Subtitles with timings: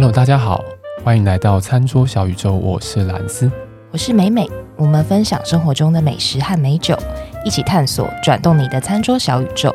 [0.00, 0.64] Hello，大家好，
[1.04, 3.52] 欢迎来到餐桌小宇宙，我是兰斯，
[3.90, 6.96] 我是美美，我们分享生活中的美食和美酒，
[7.44, 9.70] 一起探索转动你的餐桌小宇宙。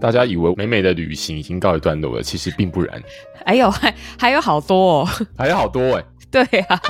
[0.00, 2.98] 大家以为美美的旅行已经告一段落了，其实并不然。
[3.44, 6.04] 还有还还有好多哦，还有好多哎、欸。
[6.30, 6.80] 对啊，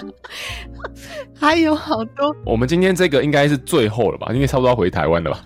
[1.34, 2.34] 还有好多。
[2.44, 4.32] 我们今天这个应该是最后了吧？
[4.32, 5.44] 应该差不多要回台湾了吧？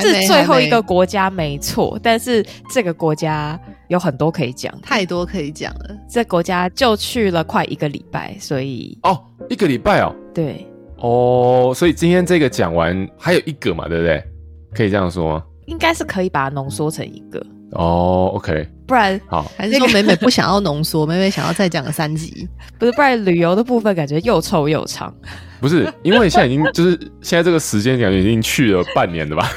[0.00, 5.96] 是最后一个国家没错，但是这个国家有很多可以讲，太多可以讲了。
[6.08, 14.24] 这国家就去了快一个礼拜，所以哦，一个礼拜哦，对，哦，所以今天这个讲完还有一个嘛，对不对？
[14.72, 15.44] 可以这样说吗？
[15.66, 17.44] 应该是可以把它浓缩成一个
[17.74, 25.12] 哦，OK，不然好，还是说美美不想要浓缩，美美想要再讲个三集， 不是，不然旅游的部分感觉又臭又长，
[25.60, 29.50] 不是，因为现在已经就是现在这个时间感觉已经去了半年了吧，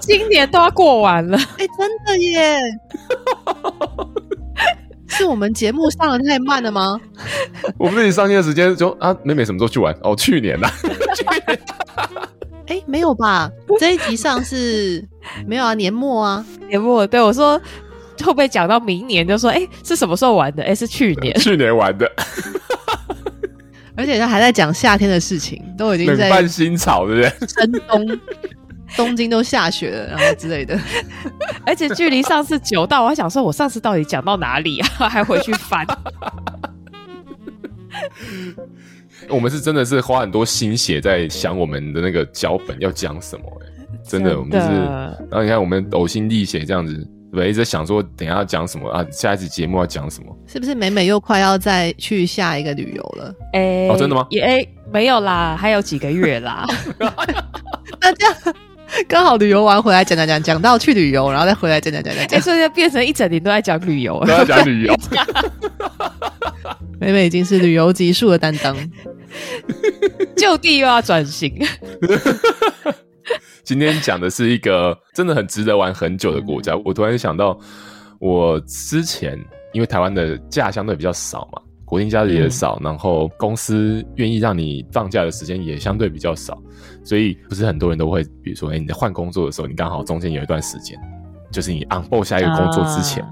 [0.00, 2.58] 今年都要过完了，哎、欸，真的耶，
[5.08, 7.00] 是我们节目上的太慢了吗？
[7.78, 9.96] 我们自己上线的时间就啊，美美什么时候去玩？
[10.02, 10.70] 哦，去年啦。
[11.16, 11.58] 去年
[12.68, 13.50] 哎、欸，没有吧？
[13.78, 15.06] 这一集上是
[15.46, 17.06] 没有啊，年末啊，年末。
[17.06, 17.58] 对我说，
[18.18, 19.26] 会不会讲到明年？
[19.26, 20.62] 就说，哎、欸，是什么时候玩的？
[20.62, 22.10] 哎、欸，是去年，去年玩的。
[23.96, 27.48] 而且他还在讲夏天的事情，都已经在办新草，对不对？
[27.48, 28.20] 深冬，
[28.94, 30.78] 东京都下雪了，然后之类的。
[31.64, 35.08] 而且距离上次久到，我还想说，我上次到底讲到哪里啊？
[35.08, 35.86] 还回去翻。
[39.28, 43.44] 我们是真的是花很多心血在想我们的那个脚本要讲什么
[44.08, 46.94] 真的，我们就是，然后你看我们呕心沥血这样子，
[47.32, 47.48] 对？
[47.48, 50.36] 一直在想说等一下要讲什么啊，下一次节目要讲什么？
[50.46, 53.34] 是不是美美又快要再去下一个旅游了？
[53.52, 54.26] 哎、欸，哦，真的吗？
[54.30, 56.66] 也哎、欸，没有啦，还有几个月啦。
[58.00, 58.34] 那这样
[59.08, 64.94] 刚好旅游完回来讲讲讲讲到去旅游，然后再回来讲讲讲讲讲，所以就变成一整年都在讲旅游，都在讲旅游。
[66.98, 68.74] 美美已经是旅游集数的担当，
[70.36, 71.52] 就地又要转型。
[73.64, 76.76] 今天讲的是一个真的很值得玩很久的国家。
[76.84, 77.58] 我突然想到，
[78.20, 79.36] 我之前
[79.72, 86.56] 因为台湾的假相对比较少嘛，国定假日也少，嗯、然后公司愿意让你放假的时间也相对比较少，
[87.02, 90.96] 所以不是很多人都会，比如说，哎、欸，你在换工作的时候，你刚好中间有一段时间，
[91.50, 93.24] 就是你 onboard 下一个工作之前，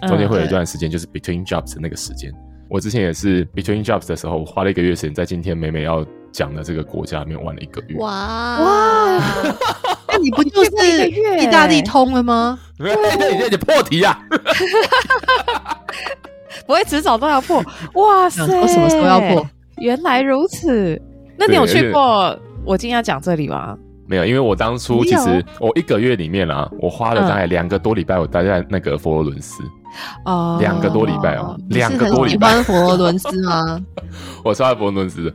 [0.00, 2.32] 啊、中间会有一段时间，就是 between jobs 的那个时间。
[2.72, 6.02] 我之前也是 between jobs 的时候，我花了一个月时间在今天美美要
[6.32, 7.98] 讲的这个国家里面玩了一个月。
[7.98, 9.20] 哇哇！
[10.08, 10.70] 那你不就是
[11.38, 12.58] 意大利通了吗？
[12.78, 12.96] 对，
[13.36, 14.18] 你你破题啊！
[16.66, 17.62] 不会迟早都要破。
[17.92, 18.42] 哇塞！
[18.42, 19.46] 我什么时候要破？
[19.76, 20.98] 原来如此。
[21.36, 22.34] 那你有去过
[22.64, 23.76] 我今天要讲这里吗？
[24.06, 29.62] 没有，因为我当初其实我一个月里面啊，我花了大概两个多礼拜，我待在那个佛罗伦斯。
[30.24, 32.54] 哦，两个多礼拜哦，两个多礼拜。
[32.54, 33.78] 很喜欢佛罗伦斯吗？
[34.42, 35.34] 我超爱佛罗伦斯的。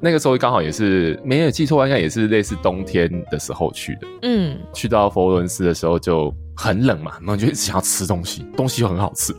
[0.00, 4.06] 那个时候刚好也是没有记错，应该也是类似冬天的时候去的。
[4.22, 9.34] 嗯，去到佛罗伦斯的时候就很冷嘛，然后就一直想要吃东西，东西又很好吃。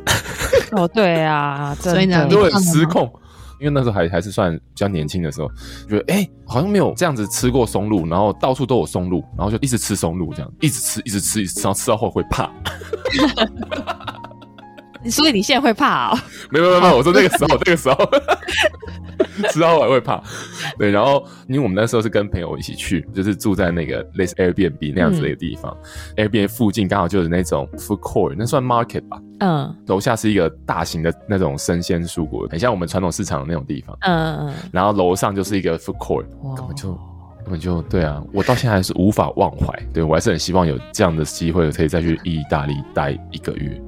[0.74, 3.12] 哦，对啊，所以呢，就很失控。
[3.60, 5.50] 因为那时候还还是算比较年轻的时候，
[5.88, 12.50] 觉得哎、好像没有这样子吃过松露，然后到处都有松露，然后就一直吃松露，这样一直吃，一直吃，一直吃，然后吃到后会怕。
[15.06, 16.20] 所以你现在会怕哦？
[16.50, 17.96] 没有没有没有，我说那个时候 那个时候
[19.52, 20.22] 吃到后还会怕。
[20.78, 25.76] 对，然后因为我们那时候是跟朋友一起去，就是住在那个类似 Airbnb 那样子的一个地方，
[26.18, 29.18] 嗯，Airbnb 附近刚好就是那种 food court，那算 market 吧。
[29.40, 29.76] 嗯。
[29.88, 33.98] 楼下是一个大型的那种生鲜蔬果，很像我们传统市场的那种地方。
[34.02, 34.54] 嗯嗯。
[34.72, 36.92] 然后楼上就是一个 food court，根本就
[37.44, 38.22] 根本就对啊！
[38.34, 39.68] 我到现在还是无法忘怀。
[39.94, 43.82] 对，我还是很希望有这样的机会，可以再去意大利待一个月。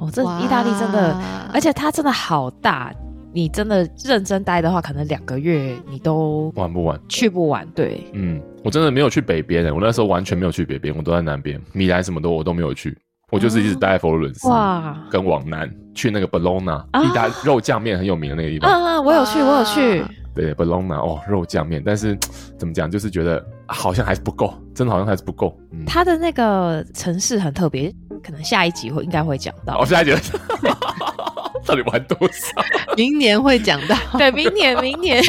[0.00, 1.16] 哦，这意大利真的，
[1.52, 2.92] 而且它真的好大，
[3.32, 7.66] 你真的认真待的话，可能两个月你都玩不完，去不完。
[7.74, 12.96] 对，嗯，我真的没有去北边诶，我那时候完全没有去北边，我都在南边，米兰什么的我都没有去，
[13.30, 18.70] 我就是一直待在佛罗伦斯，哇，跟往南去那个 Bologna，意大利肉酱面很有名的那个地方。
[18.70, 20.04] 嗯嗯，我有去，我有去。
[20.40, 22.16] 对，Bologna 哦，肉酱面，但是
[22.56, 25.58] 怎么讲，就是觉得好像还是不够，真的好像还是不够。
[25.72, 27.92] 嗯，它的那个城市很特别。
[28.22, 29.80] 可能下一集会应该会讲到。
[29.80, 30.12] 哦，下一集
[31.66, 32.62] 到底玩多少？
[32.96, 33.96] 明年会讲到。
[34.16, 35.20] 对，明年，明年。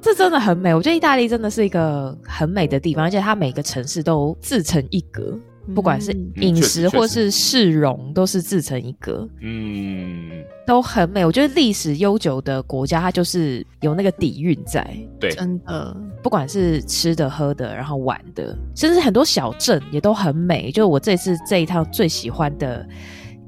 [0.00, 5.38] 这真的很美，我觉得意大利真的是一个很美的地方，而且它每个城市都自成一格。
[5.74, 9.28] 不管是饮食或是市容，都是自成一格。
[9.40, 10.30] 嗯，
[10.66, 11.24] 都很美。
[11.24, 14.88] 我觉得历史悠久的国家，它就是有那个底蕴在。
[15.18, 20.70] 对，真的，不管是吃的、喝的，然后玩的，甚至很多小镇也都很美。
[20.70, 22.86] 就是我这次这一趟最喜欢的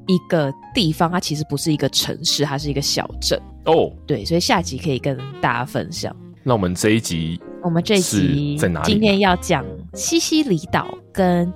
[0.07, 3.41] 一个地方，它其实不是一个城市，它是一个小镇。
[3.65, 6.15] 哦，对，所以下集可以跟大家分享。
[6.43, 8.93] 那我们这一集，我们这一集在哪里？
[8.93, 9.65] 今天要讲
[9.95, 11.53] 西西里岛跟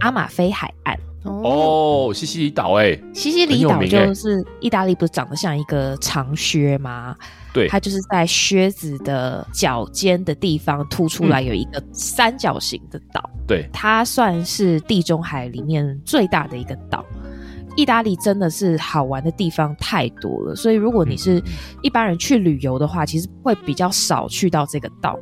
[0.00, 0.98] 阿马菲海岸。
[1.22, 7.14] 哦，西西里岛，哎，西西里岛就是意大利，不是长得像一个长靴吗？
[7.52, 13.28] 对，它就是在靴子的脚尖的地方凸出来有一个三角形的岛。
[13.46, 17.04] 对，它算是地中海里面最大的一个岛。
[17.76, 21.42] 意大利真的是好玩的地方太多了，所以如果你是
[21.82, 25.18] 一般人去旅游的话，其实会比较少去到这个岛。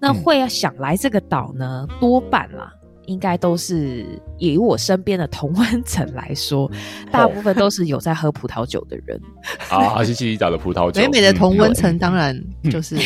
[0.00, 2.72] 那会想来这个岛呢，多半啦。
[3.10, 4.06] 应该都是
[4.38, 6.70] 以我身边的同温层来说，
[7.10, 9.20] 大部分都是有在喝葡萄酒的人
[9.68, 10.02] 啊。
[10.04, 12.40] 西西里岛的葡萄酒，北美的同温层当然
[12.70, 12.96] 就是。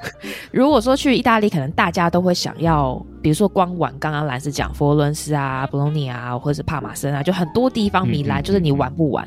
[0.52, 9.26] 如果说去意大利，可能大家都会想要，比如说光玩刚刚兰斯讲佛罗伦斯啊、布隆尼啊，或者是帕马森啊，就很多地方米兰，就是你玩不玩？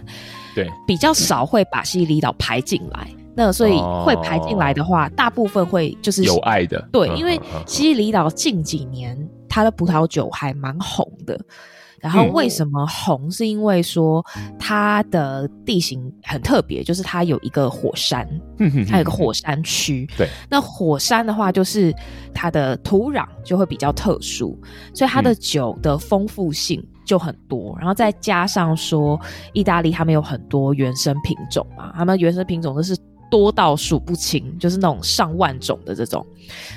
[0.53, 3.07] 对，比较少会把西西里岛排进来。
[3.35, 6.87] 那所以会排进来的话，大部分会就是有爱的。
[6.91, 9.17] 对，因为西西里岛近几年。
[9.49, 11.39] 它的葡萄酒还蛮红的，
[11.99, 13.29] 然后为什么红？
[13.29, 14.23] 是因为说
[14.57, 18.25] 它的地形很特别，就是它有一个火山，
[18.87, 20.07] 它有一个火山区。
[20.17, 21.93] 对，那火山的话，就是
[22.33, 24.57] 它的土壤就会比较特殊，
[24.93, 27.75] 所以它的酒的丰富性就很多。
[27.79, 29.19] 然后再加上说，
[29.53, 32.95] 意大利他们有很多原生品种嘛，他们原生品种都是。
[33.31, 36.25] 多到数不清，就是那种上万种的这种，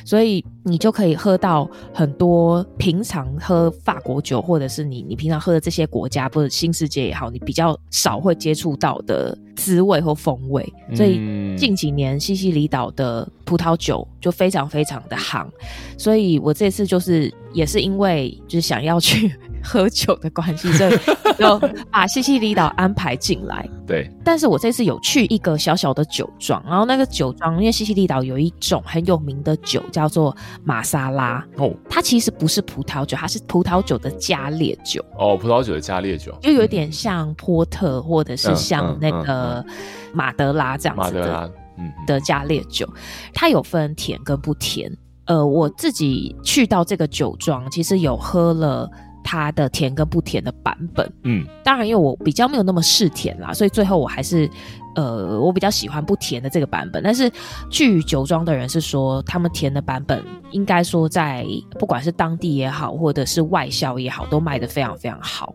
[0.05, 10.73] 所以你就可以喝到很多平常喝法国酒，或者是你你平常喝的这些国家，或者新世界也好，你比较少会接触到的滋味或风味。
[10.95, 15.51] 所以近几年西西里岛的葡萄酒就非常非常的行，
[15.99, 19.33] 所以我这次就是也是因为就是想要去。
[19.65, 20.99] 喝酒的关系，所以
[21.39, 23.65] 就把西西里岛安排进来。
[23.87, 31.45] 对，但是我这次有去一个小小的酒庄，然后那个酒庄，因为西西里岛有一种很有名的酒叫做马萨拉。
[31.57, 35.05] 哦，它其实不是葡萄酒，它是葡萄酒的加烈酒。
[35.19, 39.65] 哦，葡萄酒的加烈酒，就有点像波特或者是像那个
[40.13, 42.89] 马德拉这样子的，嗯、的加烈酒，
[43.33, 44.91] 它有分甜跟不甜。
[45.27, 48.91] 呃，我自己去到这个酒庄，其实有喝了。
[49.23, 54.49] 它的甜跟不甜的版本，嗯，当然因为我比较没有那么嗜甜啦，所以最后我还是，
[54.95, 57.03] 呃，我比较喜欢不甜的这个版本。
[57.03, 57.31] 但是
[57.71, 61.47] 据酒庄的人是说，他们甜的版本应该说在
[61.79, 65.55] 不管是当地也好，或者是外销也好，都卖的非常非常好，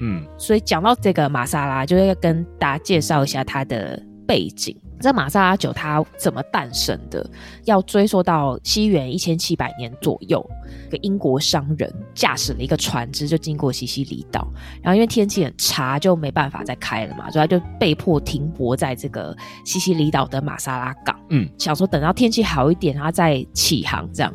[0.00, 0.24] 嗯。
[0.36, 4.76] 所以讲到这个玛莎拉，就要跟大家介绍一下它的背景。
[5.04, 7.28] 这玛莎拉酒它怎么诞生的？
[7.66, 10.42] 要追溯到西元一千七百年左右，
[10.88, 14.48] 一个英国商人驾驶了一个船只就经过西西里岛，
[14.82, 19.36] 然后因为天气很差，就没办法再开了嘛，所以他就被迫停泊在这个
[19.66, 21.14] 西西里岛的玛莎拉港。
[21.28, 24.32] 嗯，想说等到天气好一点，他再起航这样。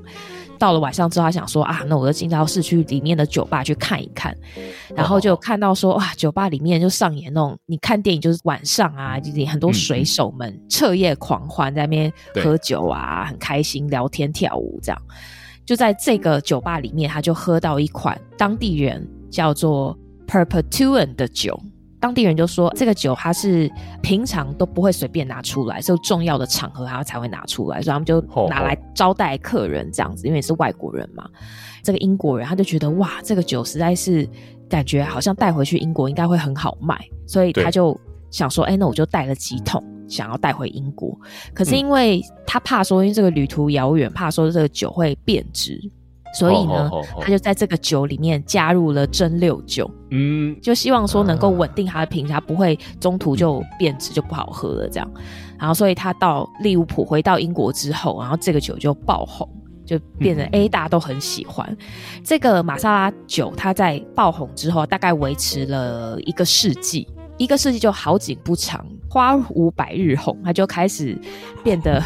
[0.59, 4.35] 到了晚上之后，他想说啊，那我就进到市区里面的酒吧去看一看，
[4.95, 15.01] 然后就看到说哇，酒吧里面就上演那种你看电影就是晚上啊，就是很多水手们彻夜狂欢在那边喝酒啊，很开心聊天跳舞这样。
[15.65, 19.97] 就在这个酒吧里面，他就喝到一款当地人叫做
[20.27, 21.59] Perpetuan 的酒。
[21.99, 23.69] 当地人就说，这个酒他是
[24.01, 31.29] 平常都不会随便拿出来，是重要的场合他才会拿出来，所以他们就拿来招待客人这样子，因为是外国人嘛。
[31.83, 34.27] 这个英国人他就觉得哇，这个酒实在是
[34.69, 37.99] 感觉好像带回去英国应该会很好卖，所以他就
[38.31, 41.17] 想说，哎，那我就带了几桶，想要带回英国。
[41.53, 45.79] 可是因为他怕说，因为这个旅途遥远，怕说这个酒会变质。
[46.33, 55.11] 所以呢，他就在这个酒里面加入了蒸馏酒，嗯，就希望说能够稳定它的品质，它不会中途就变质就不好喝了这样。
[55.57, 59.49] 然后，所以他到利物浦回到英国之后，然后这个酒就爆红，
[59.85, 61.75] 就变成 A 大家都很喜欢。
[62.23, 67.07] 这个玛萨拉酒，它在爆红之后，大概维持了一个世纪，
[67.37, 71.19] 一个世纪就好景不长，花无百日红，它就开始
[71.63, 72.01] 变得。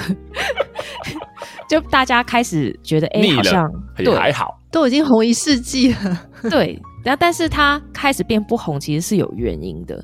[1.69, 6.21] 就大家开始觉得，哎、欸，好像对还好，都已经红一世纪了。
[6.49, 10.03] 对，然后但是它开始变不红，其实是有原因的，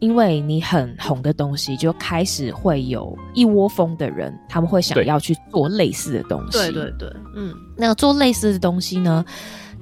[0.00, 6.58] 因为你很红的东西，就开始会有一窝蜂的人，他们会想要去做类似的东西。
[6.58, 9.24] 对对对，嗯，那做类似的东西呢，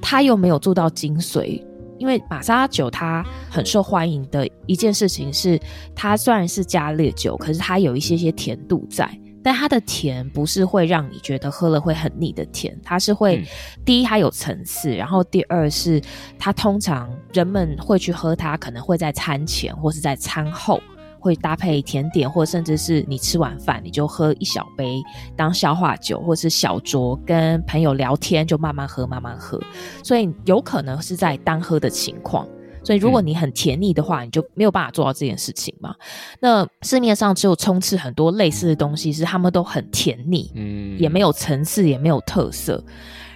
[0.03, 1.63] 他又没有做到精髓。
[1.97, 5.59] 因为玛莎拉酒它很受欢迎的一件事情是，
[5.95, 9.09] 它虽然是加烈酒，可是它有一些些甜度在。
[9.45, 13.45] 但它的甜不是会让你觉得喝了会很腻的甜，它是会，嗯、
[13.85, 16.01] 第一它有层次，然后第二是
[16.39, 20.81] 它通常人们会去喝它，可能会在餐前或是在餐后
[21.21, 25.03] 会搭配甜点，或甚至是你吃完饭你就喝一小杯
[25.37, 29.61] 当消化酒，或是小酌跟朋友聊天就慢慢喝慢慢喝，
[30.03, 32.49] 所以有可能是在单喝的情况。
[32.85, 35.95] 所以，如果你很甜腻的话，你就没有办法做到这件事情嘛。
[36.39, 42.85] 那市面上只有充斥很多类似的东西，是他们都很甜腻，嗯，也没有层次，也没有特色。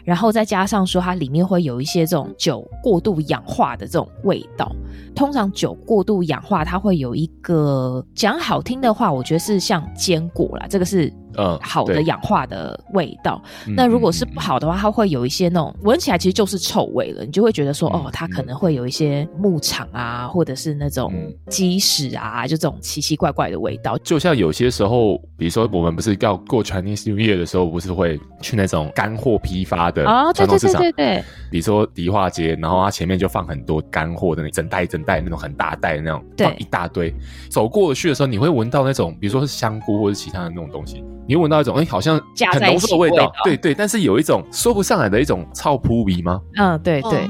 [0.04, 4.70] 然后再加上说，它里面会有一些这种酒过度氧化的这种味道。
[5.14, 11.12] 通常酒过度氧化，它会有一个讲好听的话，我觉得是像坚果啦，这个是。
[11.38, 13.40] 嗯，好的氧化的味道。
[13.66, 17.24] 嗯、那如果是不好的话，它会有一些那种闻起来其实就是臭味了。
[17.24, 21.12] 你就会觉得说，嗯、哦，它可能会有一些牧场啊，或者是那种
[21.48, 23.96] 鸡屎啊，就这种奇奇怪怪的味道。
[23.98, 30.04] 就像有些时候，比如说我们不是要过 Chinese New Year 的时候，不是会去那种干货批发的
[30.34, 30.82] 传统市场？
[30.82, 31.24] 对对对对对。
[31.50, 37.14] 比如说迪化街，然后它前面就放很多干货的那整袋整袋那种很大袋的那种，放一大堆。
[37.48, 41.02] 走过去的时候，你会闻到那种，比如说是香菇或者其他的那种东西。
[41.28, 42.18] 你会闻到一种，哎、欸，好像
[42.52, 46.40] 很浓厚的味道，味道对对，但是有一种说不上来的一种臭扑鼻吗？
[46.56, 47.28] 嗯，对对，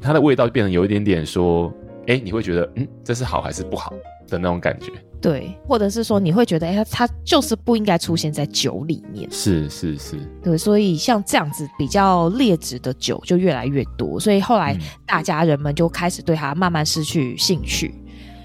[0.00, 3.94] 它的味道就变成有一点点说，哎、欸，你会觉得，嗯，这是好还是不好
[4.28, 4.92] 的那种感觉？
[5.22, 9.26] 对，或者是说你会觉得，哎、欸，它就是不应该出现在酒里面。
[9.30, 14.76] 是是是，对，所以像这样子比较劣质的酒就越来越多，所以后来
[15.06, 17.94] 大家人们就开始对它慢慢失去兴趣。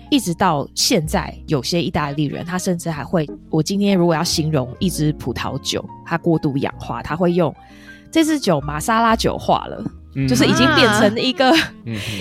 [0.10, 7.54] 一直到现在，有些意大利人，他甚至还会，我今天如果要形容一支葡萄酒，它过度氧化，他会用
[8.12, 9.84] 这支酒玛莎拉酒化了，
[10.16, 11.74] 嗯、就是已经变成一个、啊、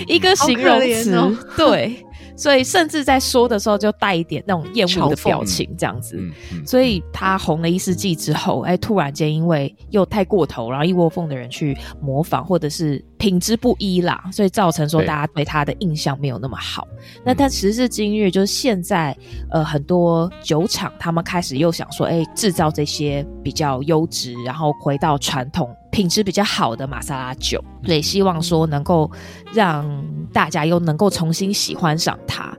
[0.07, 2.05] 一个形容词，哦、对。
[2.35, 6.17] 所以甚至在说的时候就带一点那种厌恶的表情，这样子。
[6.65, 16.87] 所以他红了一世纪之后，哎，突然间因为又太过头，然后一窝蜂的人去模仿，或者是品质不一啦，所以造成说大家对他的印象没有那么好。
[16.93, 19.13] 对那但时至今日，就是现在，
[19.51, 25.69] 呃，很多酒厂他们开始又想说，哎，制造这些比较优质，然后回到传统。
[25.91, 29.09] 品质比较好的玛莎拉酒，所以希望说能够
[29.53, 32.55] 让大家又能够重新喜欢上它。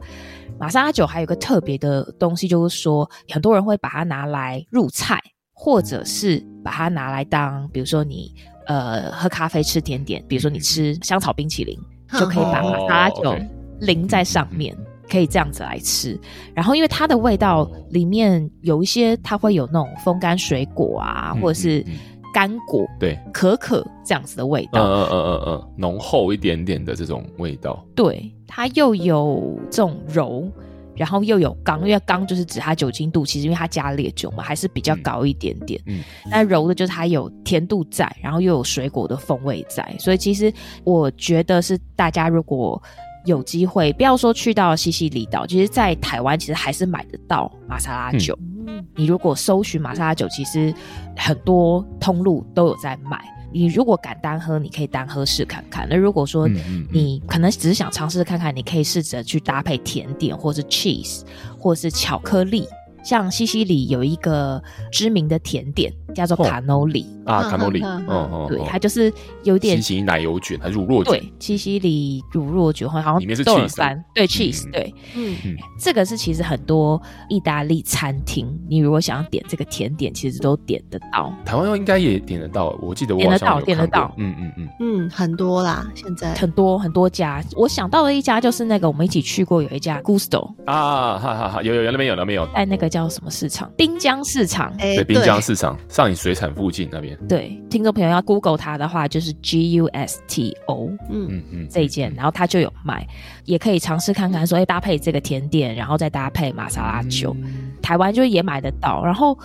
[0.58, 5.18] 玛莎拉酒还有个特别的东西，就是说很多人会把它拿来入菜，
[5.52, 8.34] 或者是把它拿来当，比如说你
[8.66, 11.78] 呃喝咖啡吃甜点，比如说你吃香草冰淇淋，
[12.18, 13.34] 就可以把玛莎拉酒
[13.80, 14.76] 淋在上面，
[15.08, 16.20] 可以这样子来吃。
[16.52, 21.84] 然后因为它的味道里面有一些，它会有那种风干水果啊，或者是。
[22.32, 30.50] 干果对，可可这样子的味道，嗯嗯嗯嗯嗯，浓厚一点点的这种味道，对，它又有这种柔，
[30.94, 40.52] 然后又有刚，因为刚就是指它酒精度，其实因为它加烈酒嘛，还是比较高一点点，嗯，那柔的就是它有甜度在，然后又有水果的风味在，所以其实
[40.84, 42.80] 我觉得是大家如果
[43.24, 48.38] 有机会，不要说去到西西里岛，其实在台湾其实还是买得到玛莎拉酒。
[48.66, 50.72] 嗯你如果搜寻玛莎拉酒，其实
[51.16, 53.20] 很多通路都有在卖。
[53.52, 55.86] 你如果敢单喝，你可以单喝试看看。
[55.90, 61.22] 那如果说你可能只是想尝试看看，你可以试着去搭配甜点，或是 cheese，
[61.58, 62.66] 或是巧克力。
[63.02, 67.06] 像西西里有一个知名的甜点叫做卡诺里。
[67.26, 69.12] 啊，卡诺里，嗯嗯，对，它就是
[69.44, 71.12] 有点西西里奶油卷还是乳酪卷？
[71.20, 75.36] 对，西西里乳酪卷好像里面是 cheese，对 cheese，对，嗯。
[75.44, 81.32] 嗯，这个是其实很多意大利餐厅，你如果想要点这个甜点，其实都点得到。
[81.44, 84.68] 台湾应该也点得到，我记得我点得到，点得到，嗯嗯嗯。
[84.80, 86.34] 嗯，很多啦，现在。
[86.34, 92.89] 很多很多家，我想到的一家就是那个我们一起去过有一家 Gusto 啊，哈哈哈，有有有那边有那边有，在那个。
[92.90, 93.70] 叫什么市场？
[93.76, 94.70] 滨江市场。
[94.78, 97.16] 哎，对，滨江市场上影水产附近那边。
[97.28, 103.06] 对，听众朋友要 Google 它的话，就是 G U S T O，嗯嗯嗯，这一件，然后它就有卖，
[103.44, 109.04] 也可以尝试看看，说哎，搭配这个甜点，然后再搭配玛莎拉酒，嗯、台湾就也买得到。
[109.04, 109.38] 然后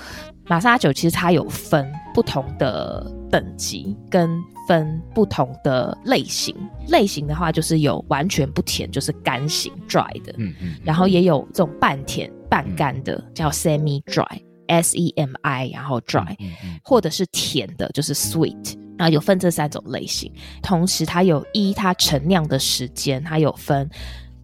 [0.48, 6.56] 玛莎拉酒其实它有分不同的等级，跟分不同的类型。
[6.88, 12.32] 类型的话，就是有完全不甜，就是干型 dry 的，嗯嗯，嗯然后也有这种半甜。
[12.48, 16.38] 半干的叫 semi dry，S E M I，然后 dry，
[16.84, 20.32] 或者是甜的，就是 sweet，然后有分这三种类型。
[20.62, 23.90] 同时，它有一它陈酿的时间，它有分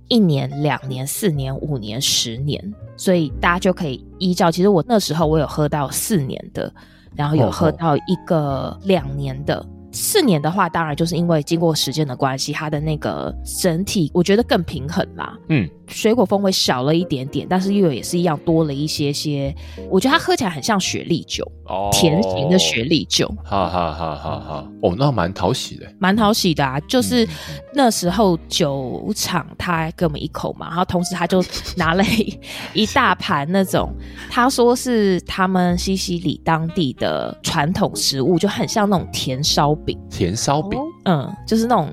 [0.09, 4.51] 一年、两年、四年、五年、十年，所以大家就可以依照。
[4.51, 6.73] 其实我那时候我有喝到四年的，
[7.15, 9.65] 然后有喝到一个两年的。
[9.91, 15.37] 四年的话，当然就是因为经过时间的关系，它的那个整体我觉得更平衡啦。
[15.49, 19.53] 嗯，水果风味少了一点点，但是又也是一样多了一些些。
[19.89, 23.27] 我觉得它喝起来很像雪莉酒，哦，甜型的雪莉酒。
[23.43, 24.71] 哈哈哈哈哈！
[24.81, 26.79] 哦，那蛮讨喜的，蛮讨喜的啊。
[26.81, 27.27] 就是
[27.73, 31.43] 那时候酒厂他给我们一口嘛，然后同时他就
[31.75, 32.39] 拿了一
[32.73, 33.93] 一大盘那种，
[34.29, 39.77] 他说是他们西西里当地的传统食物，就很像那种甜烧。
[39.85, 39.97] 饼。
[40.09, 41.89] 甜烧饼，嗯，就是那种，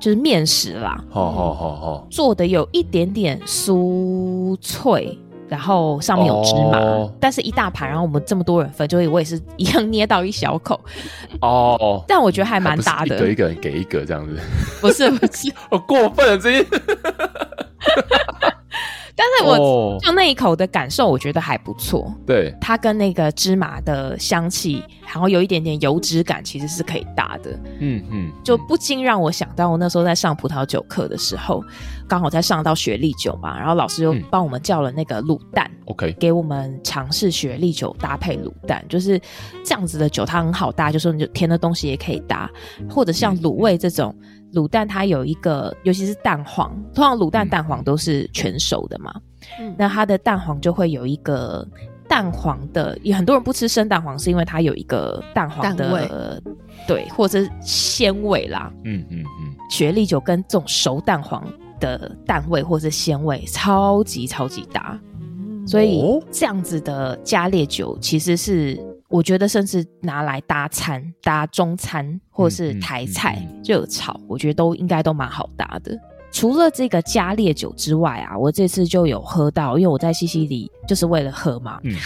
[0.00, 1.02] 就是面食啦。
[1.10, 5.16] 好好好好，做的有一点点酥脆，
[5.48, 10.80] 然后上面有芝麻，哦、但是一大盘，然后我们这么多人分，就我也是一样捏到一小口。
[11.40, 14.38] 哦，但我觉得还蛮大的，一个一个人给一个这样子，
[14.80, 16.66] 不是不是， 我过分了这些。
[19.18, 22.14] 但是我就那一口的感受，我觉得还不错。
[22.24, 27.50] 对，它跟那个芝麻的香气，然后有一点点油脂感，其实是可以搭的。
[27.80, 31.64] 嗯嗯，就不禁让我想到我那时候在上葡萄酒课的时候，
[32.06, 39.20] 刚好在上到雪莉酒嘛，然后老师又帮我们叫了那个卤蛋，OK，给我们尝试雪莉酒搭配卤蛋，就是
[39.64, 42.48] 这样子的酒，它很好搭，就说你就甜的东西也可以搭，
[42.88, 44.14] 或者像卤味这种。
[44.54, 49.14] 卤蛋它有一个，尤其是蛋黄，通常卤蛋蛋黄都是全熟的嘛，
[49.60, 51.66] 嗯，那它的蛋黄就会有一个
[52.08, 56.08] 蛋黄的，有很多人不吃生蛋黄，是因为它有一个蛋黄的，味
[56.86, 61.44] 对，或者是鲜味啦，嗯嗯嗯，雪莉酒跟这种熟蛋黄
[61.78, 64.98] 的蛋味或者是鲜味超级超级搭，
[65.66, 68.82] 所以这样子的加烈酒其实是。
[69.08, 75.98] 我觉得甚至拿来搭餐、搭中餐或者是台菜热炒，我觉得都应该都蛮好搭的。
[76.30, 81.96] 除了这个加烈酒之外啊，我这次就有喝到，因为我在西西里就是为了喝嘛，嗯，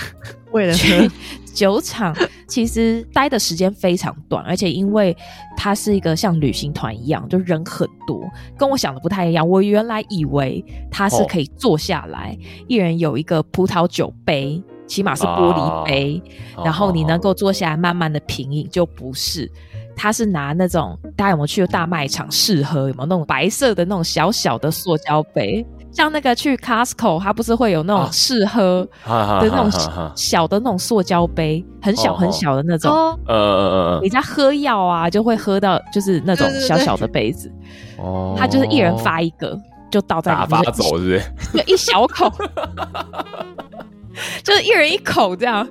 [0.52, 1.08] 为了喝。
[1.52, 2.16] 酒厂
[2.46, 5.14] 其实待的时间非常短，而且因为
[5.56, 8.22] 它是一个像旅行团一样，就人很多，
[8.56, 9.46] 跟我想的不太一样。
[9.46, 14.62] 我原来以为它是可以坐下来，哦、一人有一个葡萄酒杯。
[14.92, 16.22] 起码是玻璃杯，
[16.54, 19.50] 啊、然后你能够坐下来慢慢的品饮，就不是，
[19.96, 22.88] 他是拿那种大家有没有去过大卖场试喝？
[22.88, 25.66] 有没有那种白色的那种小小的塑胶杯？
[25.90, 29.70] 像那个去 Costco，它不是会有那种试喝的那种
[30.14, 32.92] 小的那种塑胶杯，很小很小的那种。
[32.92, 37.50] 呃呃呃，你在喝药啊，就会喝到就是那种小小的杯子。
[37.96, 39.58] 哦，他就是一人发一个，
[39.90, 41.22] 就倒在里面，打发走是不是？
[41.64, 42.30] 就一小口。
[44.42, 45.66] 就是一人一口这样，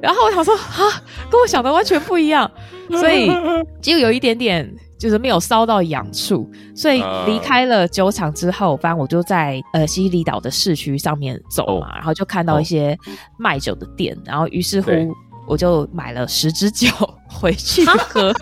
[0.00, 2.50] 然后我想说啊，跟我想的完全不一样，
[2.90, 3.30] 所以
[3.80, 12.96] 就有一点点就是没有烧到痒处，所以离开了酒厂之后，反正我就在呃西西里岛的市区上面走嘛，然后就看到一些
[13.38, 14.90] 卖酒的店，然后于是乎
[15.46, 16.88] 我就买了十支酒
[17.28, 18.32] 回去喝，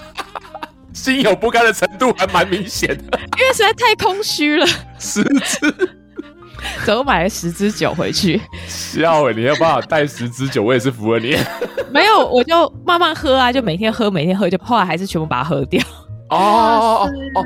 [0.94, 4.66] 心有不甘的程度还蛮明显的，因为实在太空虚了，
[4.98, 5.98] 十支。
[6.84, 11.36] 所以我买了十支酒回去，笑诶，你要帮我带十支酒，我也是服了你。
[11.92, 15.82] 没有，我就慢慢喝啊，就每天喝，每天喝，就后来还是全部把它喝掉。
[16.28, 17.44] 哦哦哦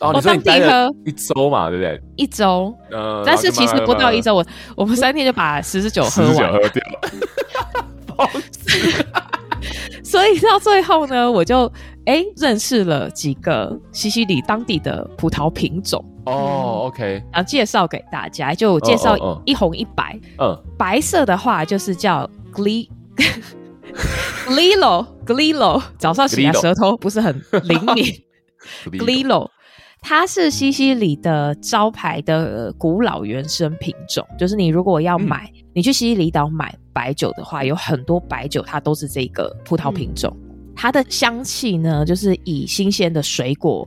[0.00, 0.12] 哦！
[0.14, 2.00] 我当地喝一周嘛，对不对？
[2.16, 8.30] 一周，呃，但是其实不到一周，我我们三天就把十支酒喝完，喝掉了。
[10.02, 11.70] 所以到最后呢，我就
[12.06, 16.02] 哎认识了几个西西里当地的葡萄品种。
[16.24, 20.18] 哦，OK，然后介绍给大家，就介绍一红一白。
[20.38, 22.88] 嗯，白色的话就是叫 Gli
[24.46, 28.04] Glilo Glilo，早上起来舌头不是很灵敏。
[28.92, 29.48] Glilo，
[30.00, 40.32] 它是西西里的招牌的古老原生品种，就是你如果要买，你去西西里岛买白酒的话，有很多白酒它都是这个葡萄品种。
[40.76, 43.86] 它的香气呢，就是以新鲜的水果。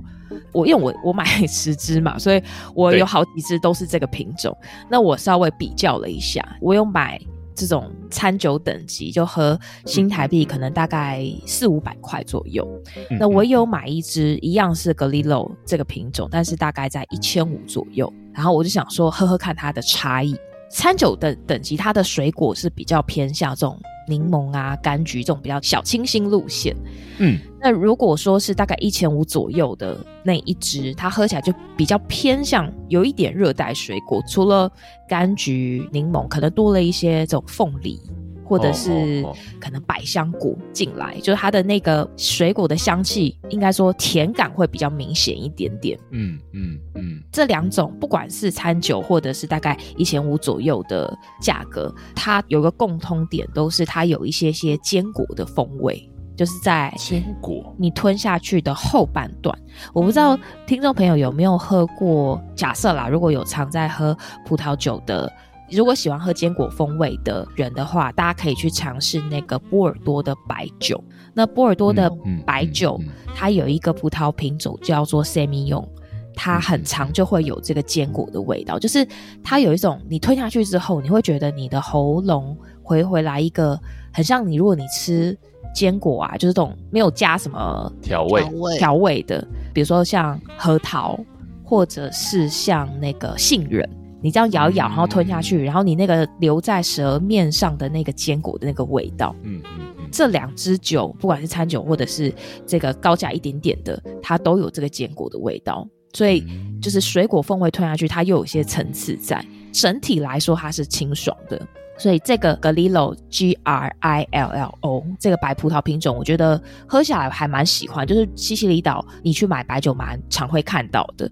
[0.52, 2.42] 我因为我我买 十支嘛，所以
[2.74, 4.56] 我有好几支都是这个品种。
[4.90, 7.20] 那我稍微比较了一下，我有买
[7.56, 12.68] 这种餐酒等级，就和新台币可能大概四五百块左右。
[13.10, 18.12] 嗯、那我有买一支一样是格里洛这个品种，但是大概在一千五左右。
[18.34, 20.36] 然后我就想说，喝喝看它的差异。
[20.70, 23.80] 餐酒的等级，它的水果是比较偏向这种。
[24.08, 26.76] 柠檬啊，柑橘这种比较小清新路线，
[27.20, 34.72] 嗯，那如果说是大概一千五左右的那一支，它喝起来就比较偏向有一点热带水果，除了
[35.10, 38.00] 柑橘、柠檬，可能多了一些这种凤梨。
[38.46, 39.26] 或者是
[39.60, 46.00] 可能百香果进来，就是它的那个水果的香气，应该说甜感会比较明显一点点。
[46.12, 56.10] 嗯嗯嗯，这两种不管是餐酒或者是大概一千五左右的价格，它有个共通点，都是它有一些些坚果的风味。
[56.38, 59.58] 就是在坚果你吞下去的后半段。
[59.94, 64.14] 我不知道听众朋友有没有喝过，假设啦，如果有常在喝
[64.46, 65.32] 葡萄酒的，
[65.72, 71.04] 如果喜欢喝坚果风味的人的话，大家可以去尝试那个波尔多的白酒。
[71.34, 72.10] 那波尔多的
[72.46, 75.88] 白酒，嗯嗯嗯、它有一个葡萄品种叫做 Semillon，
[76.36, 79.06] 它很常就会有这个坚果的味道，就是
[79.44, 83.78] 它有一种你吞下去之后，你会觉得你的喉咙回回来一个
[84.14, 85.38] 很像你如果你吃
[85.74, 88.44] 坚果啊，就是这种没有加什么调味
[88.78, 91.20] 调味的，比如说像核桃
[91.64, 93.90] 或者是像那个杏仁。
[94.26, 102.34] 你这样咬一咬，然后吞下去，嗯、然后你那个留在舌面上的那个坚果的那个味道，嗯嗯这两支酒，不管是餐酒或者是
[102.66, 106.44] 这个高价一点点的，它都有这个坚果的味道，所以
[106.82, 111.62] 就是水果风味吞下去，它又有一些层次在，整体来说它是清爽的。
[111.96, 121.32] 所以这个 Grillo G R I L L O 这个白葡萄品种，我觉得喝下来还蛮喜欢，就是西西里岛你去买白酒蛮常会看到的。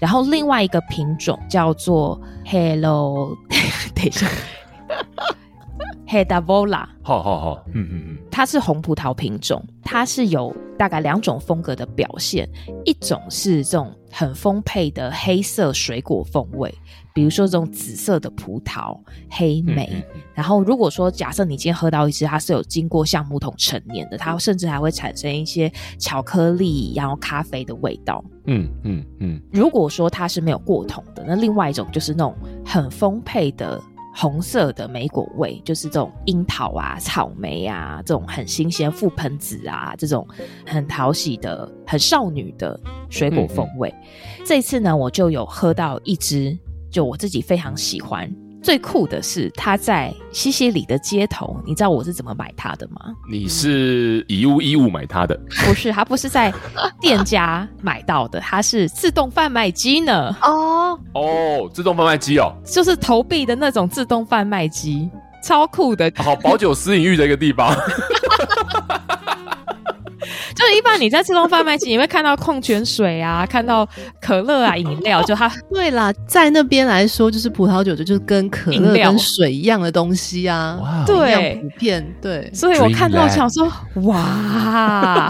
[0.00, 3.36] 然后另外一个品种叫做 Hello，
[3.94, 4.26] 等一下
[6.08, 12.48] ，Hedavola，好好好，嗯嗯嗯，它是红葡萄品种，它是有大概两种风格的表现，
[12.84, 16.74] 一种是这种很丰沛的黑色水果风味。
[17.12, 18.96] 比如说这种紫色的葡萄、
[19.28, 28.24] 黑莓，嗯嗯、然后如果说假设你今天喝到一支，它是有经过橡木桶陈年的，它甚至还会产生一些巧克力、然后咖啡的味道。
[28.46, 29.04] 嗯嗯嗯。
[29.18, 32.32] 嗯嗯如果说它是没有过桶的，那另外一种就是那种
[32.64, 33.82] 很丰沛的
[34.20, 40.26] 红色的莓果味，就是这种樱桃啊、草莓啊这种很新鲜、覆盆子啊这种
[40.66, 42.78] 很讨喜的、很少女的
[43.08, 43.88] 水果风味。
[43.88, 44.04] 嗯
[44.40, 46.58] 嗯、这次呢，我就有喝到一支。
[46.90, 48.28] 就我自己非常喜欢，
[48.62, 53.00] 最酷的是它在西西里的街头，你知道我是怎么买它的吗？
[53.30, 55.38] 你是以物易物买它的？
[55.66, 56.52] 不是，它不是在
[57.00, 60.36] 店家买到的，它是自动贩卖机呢。
[60.42, 65.08] 哦哦，自动贩卖机哦，就是投币的那种自动贩卖机，
[65.42, 67.74] 超酷的，好保酒思淫欲的一个地方。
[70.70, 73.84] 就是一般你在自动贩卖机，你会看到矿泉水啊，看到
[74.20, 75.20] 可乐啊，饮料。
[75.24, 82.48] 就它对啦，在那边来说，就是葡萄酒就就是跟可乐跟水一样的东西啊，哇，对，普遍对。
[82.54, 83.68] 所以我看到想说，
[84.02, 85.28] 哇，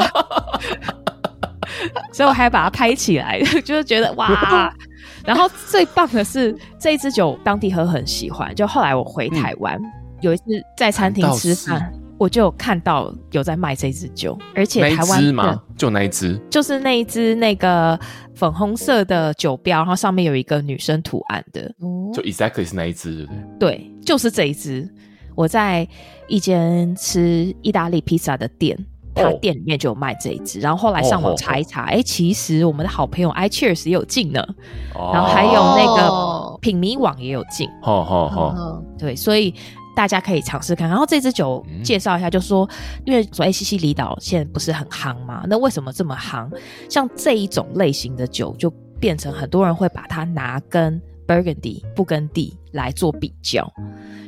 [2.12, 4.70] 所以我还把它拍起来，就是觉得哇。
[5.24, 9.85] 然后最棒的是这一支酒当地喝很喜欢，就后来我回台湾，嗯、
[10.20, 10.44] 有一次
[10.76, 11.92] 在餐厅吃饭。
[12.20, 15.59] 我就看到有在卖这支酒，而且台湾的吗？
[15.74, 17.98] 就那一支，就是那一支那个
[18.35, 21.74] 粉红色的酒标，然后上面有一个女生图案的，
[22.12, 23.70] 就 exactly 是那一支，对不对？
[23.70, 24.87] 对，就是这一支。
[25.35, 25.88] 我在
[26.28, 28.76] 一间吃意大利披萨的店，
[29.14, 30.61] 他店里面就有卖这一支。
[30.61, 32.00] 然后后来上网查一查，哎、oh, oh, oh, oh.
[32.00, 34.46] 欸，其实我们的好朋友 iCheers 也有进呢
[34.92, 35.14] ，oh.
[35.14, 39.54] 然后还有那个品迷网也有进，好好好，对，所以。
[40.00, 42.66] 大家可以尝试看，然后这支酒介绍一下，就是说，
[43.04, 46.50] 因为所谓西西里岛现在不是很夯嘛，那为什么这么夯？
[46.88, 53.70] 像这一种类型的酒，就变成很多人会把它拿跟 Burgundy 布根地来做比较。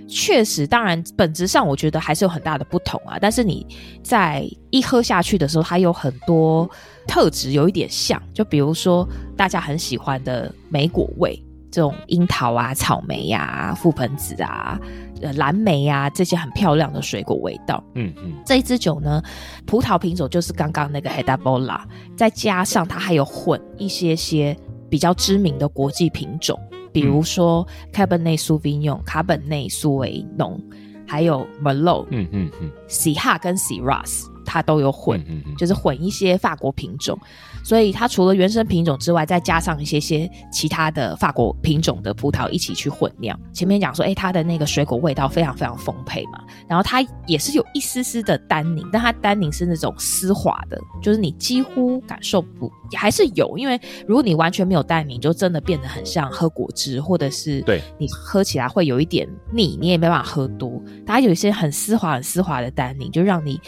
[0.07, 3.17] 确实，当然本质上我觉得还是有很大的不同啊。
[3.19, 3.67] 但是你
[4.03, 6.69] 在一喝下去的时候，它有很多
[7.09, 9.09] 特质有一点像，就比如说
[9.39, 14.79] 大家很喜欢的莓果味，这种樱桃啊、草莓呀、啊、覆盆子啊。
[15.23, 17.83] 呃，蓝莓啊，这些很漂亮的水果味道。
[17.95, 19.23] 嗯嗯，嗯这一支酒呢，
[19.67, 24.57] 葡萄品种就是刚刚那个 h e d a b o l a 再加上它还有混一些些
[24.91, 26.59] 比较知名的国际品种，
[26.93, 30.61] 比如说 Cabernet Sauvignon、卡本内苏维农，
[31.07, 37.19] 还有 Merlot，嗯嗯嗯，Syrah 跟 Shiraz 它都有混，嗯嗯嗯就是混一些法国品种。
[37.63, 43.39] 所以它除了原生品种之外，再加上一些些其他的法国品种的葡萄一起去混酿。
[43.53, 60.83] 前面讲说，哎，它的那个水果味道非常非常丰沛嘛，然后它也是有一丝丝的单宁，但它单宁是那种丝滑的，就是你几乎感受不，还是有，因为如果你完全没有单宁，就真的变得很像喝果汁，或者是对你喝起来会有一点腻，你也没办法喝多。
[61.07, 63.61] 它有一些很丝滑、很丝滑的单宁，就让你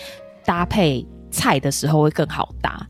[0.44, 2.86] 搭配菜的时候会更好搭。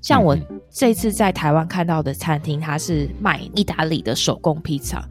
[0.00, 0.36] 像我
[0.70, 5.02] 这次在台湾看到的餐厅，它是卖意大利的手工披萨，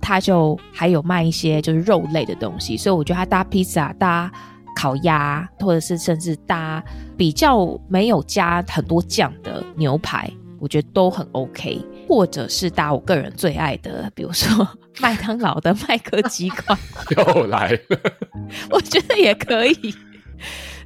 [0.00, 4.30] 它就还有卖一些就是肉类的东西，所以我觉得它搭披萨、搭
[4.76, 6.82] 烤鸭，或者是甚至搭
[7.16, 11.80] 比较没有加很多酱的牛排，我觉得都很 OK。
[12.06, 14.68] 或者是搭我个人最爱的，比如说
[15.00, 16.76] 麦当劳的麦克鸡块，
[17.16, 17.98] 又来了，
[18.70, 19.94] 我觉得也可以。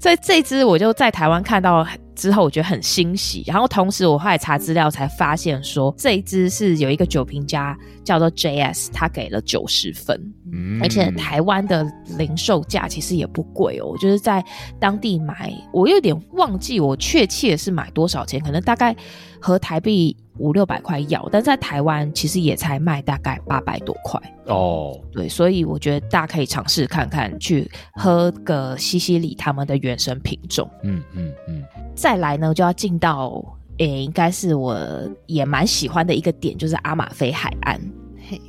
[0.00, 3.44] 所以这支我就在台湾看到之后，我觉得很欣喜。
[3.46, 10.20] 然后同时，我后来查资料才发现说，这一支是有一个酒评家叫做 JS，他给了九十分。
[10.52, 14.44] 嗯，而且台湾的零售价其实也不贵哦，就是在
[14.80, 18.94] 当地买，我有点忘记我确切是买多少钱，可能大概
[19.40, 20.16] 和台币。
[20.38, 24.98] 五六百块要，但在台湾其实也才卖大概八百多块哦。
[25.12, 30.68] 对，所以我觉得大家可以尝试看看，去喝个西西里他们的原生品种。
[30.82, 31.64] 嗯嗯嗯。
[31.94, 33.44] 再来呢，就要进到
[33.78, 34.78] 诶、欸，应该是我
[35.26, 37.80] 也蛮喜欢的一个点，就是阿马菲海岸。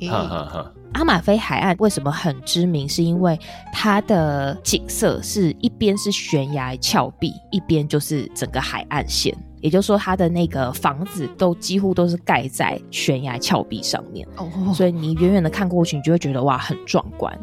[0.08, 0.72] 哈哈哈。
[0.92, 2.88] 阿马菲海岸为什么很知名？
[2.88, 3.38] 是因为
[3.72, 9.36] 它的景色是一边是悬崖峭壁，一边就是整个海岸线。
[9.60, 14.74] 也就是说，它的那个房子都几乎都是盖在悬崖峭壁上面，oh.
[14.74, 17.38] 所以你远远的看过去，你就会觉得哇，很壮观。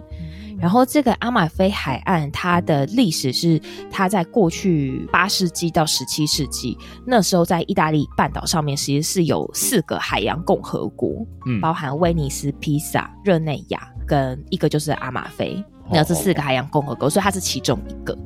[0.57, 17.13] 嗯、然后，这个阿马菲海岸，它的历史是它在过去八世纪到十七世纪，那时候在意大利半岛上面，其实是有四个海洋共和国，嗯，包含威尼斯、披萨、热内亚跟一个就是阿马菲，那这四个海洋共和国，oh.
[17.13, 18.17] 所以它是其中一个。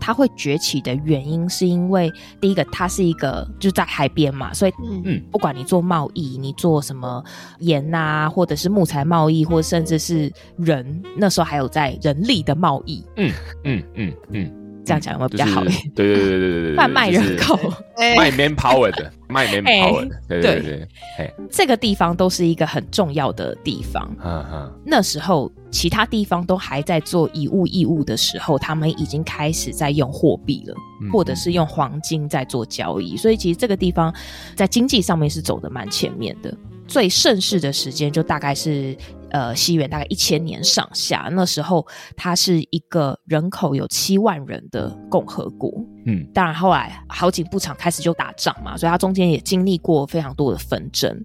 [0.00, 4.72] 它会崛起的原因，是因为第一个，它是一个就在海边嘛，所以
[5.04, 7.22] 嗯，不管你做贸易，你做什么
[7.60, 13.32] 盐啊，或者是木材贸易，或者甚至是人，那时候还有在人力的贸易，嗯
[13.64, 14.65] 嗯嗯嗯。
[14.86, 15.92] 这样讲有没有比较好一点？
[15.96, 17.58] 对对对对对对对， 贩卖人口，
[17.98, 24.08] 卖 manpower 的， 卖 manpower 的，对对对，对，这个地方都是一个很重要的地方。
[24.24, 30.74] 嗯嗯，那时候其他地方都还在做以物易物的时候，他们已经开始在用货币了，
[31.12, 33.16] 或者是用黄金在做交易。
[33.16, 34.14] 所以其实这个地方
[34.54, 36.56] 在经济上面是走的蛮前面的。
[36.86, 38.96] 最盛世的时间就大概是。
[39.36, 45.70] 呃，西元大概一千年上下，那时候它是一个人口有七万人的共和国。
[46.06, 51.22] 嗯，当然后来好景不长，开始就打仗嘛，所以它中间也经历过非常多的纷争。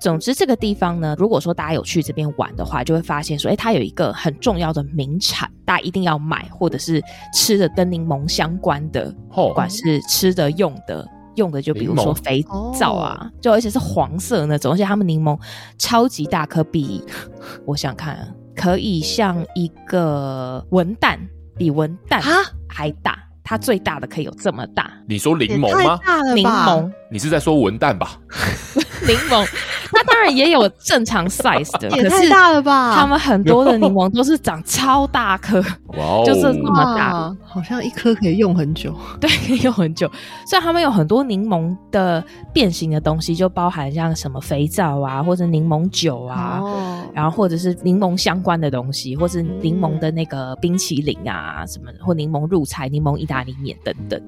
[0.00, 7.00] 总之，这个地方呢，如果说大家有去这边玩的话，就会发现说，哎，它有一个很重要的名产，大家一定要买，或者是
[7.32, 11.06] 吃的跟柠檬相关的，不管是吃的用的。
[11.36, 12.44] 用的就比如说肥
[12.78, 15.38] 皂啊，就而且是黄色那种，而且他们柠檬
[15.78, 17.02] 超级大颗，比
[17.66, 21.18] 我想看可以像一个文旦，
[21.56, 22.20] 比文旦
[22.68, 24.90] 还大，它最大的可以有这么大。
[25.08, 25.98] 你说柠檬吗？
[26.34, 28.18] 柠檬，你是在说文旦吧？
[29.06, 29.46] 柠檬。
[29.94, 32.94] 那当然也有正常 size 的， 也太大了吧？
[32.96, 35.60] 他们很多的柠檬都是长超大颗，
[35.98, 38.96] 哇，就是这么大，好像一颗可以用很久。
[39.20, 40.10] 对，可以用很久。
[40.46, 54.18] 所以他们有很多柠檬的变形的东西，就包含像什么肥皂啊，或者柠檬酒啊，哦、然后或者是柠檬相关的东西，或是柠檬的那个冰淇淋啊什么的，或柠檬入菜、柠檬意大利面等等。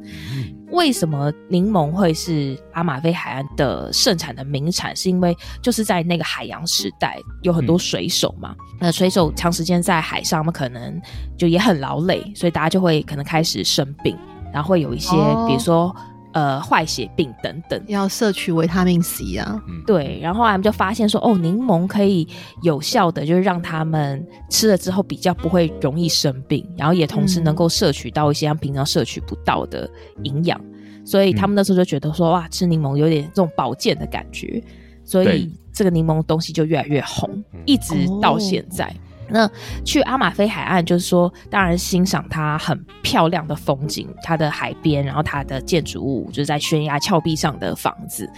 [0.71, 4.95] 为什么柠檬会是阿马菲海岸的盛产的名产？
[4.97, 8.55] 是因为就是在那个海洋时代，有很多水手嘛。
[8.59, 11.01] 嗯、那水手长时间在海上，他们可能
[11.39, 14.17] 就也很劳累，所以大家就会可能开始生病，
[14.53, 15.95] 然后会有一些，哦、比如说。
[16.35, 19.63] 呃，坏血病等等，要摄取维他命 C 啊。
[19.87, 22.27] 对，然后他们就发现说，哦，柠檬可以
[22.63, 29.89] 有效的，就是让他们吃了之后比较不会容易生病，然后也同时能够摄取到一些他们平常摄取不到的
[30.25, 34.61] 营养，嗯、所以他们那时候就觉得说，哇，吃柠檬有点这种保健的感觉，
[35.05, 37.31] 所以这个柠檬东西就越来越红，
[37.65, 38.87] 一直到现在。
[38.87, 39.51] 哦那
[39.85, 48.29] 去阿马菲海岸，就是说，当然欣赏它很漂亮的风景，它的海边，然后它的建筑物，就是在悬崖峭壁上的房子。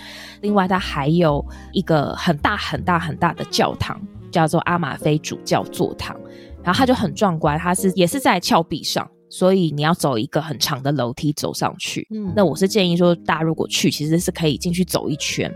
[0.40, 6.16] 另外，它还有一个很大很大很大的教堂，叫做阿马菲主教座堂，
[6.62, 9.08] 然后它就很壮观，它是也是在峭壁上。
[9.28, 12.06] 所以你要走一个很长的楼梯走上去。
[12.10, 15.50] 嗯，那我是建议说，大家如果去，其实是可以进去走一圈，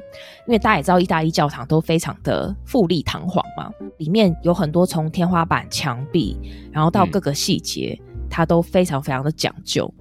[0.47, 6.37] 因为大家也知道，意大利教堂都非常的富丽堂皇嘛，里面有很多从天花板、墙壁，
[6.73, 9.93] 然后到各个细节，嗯、它都非常非常的讲究。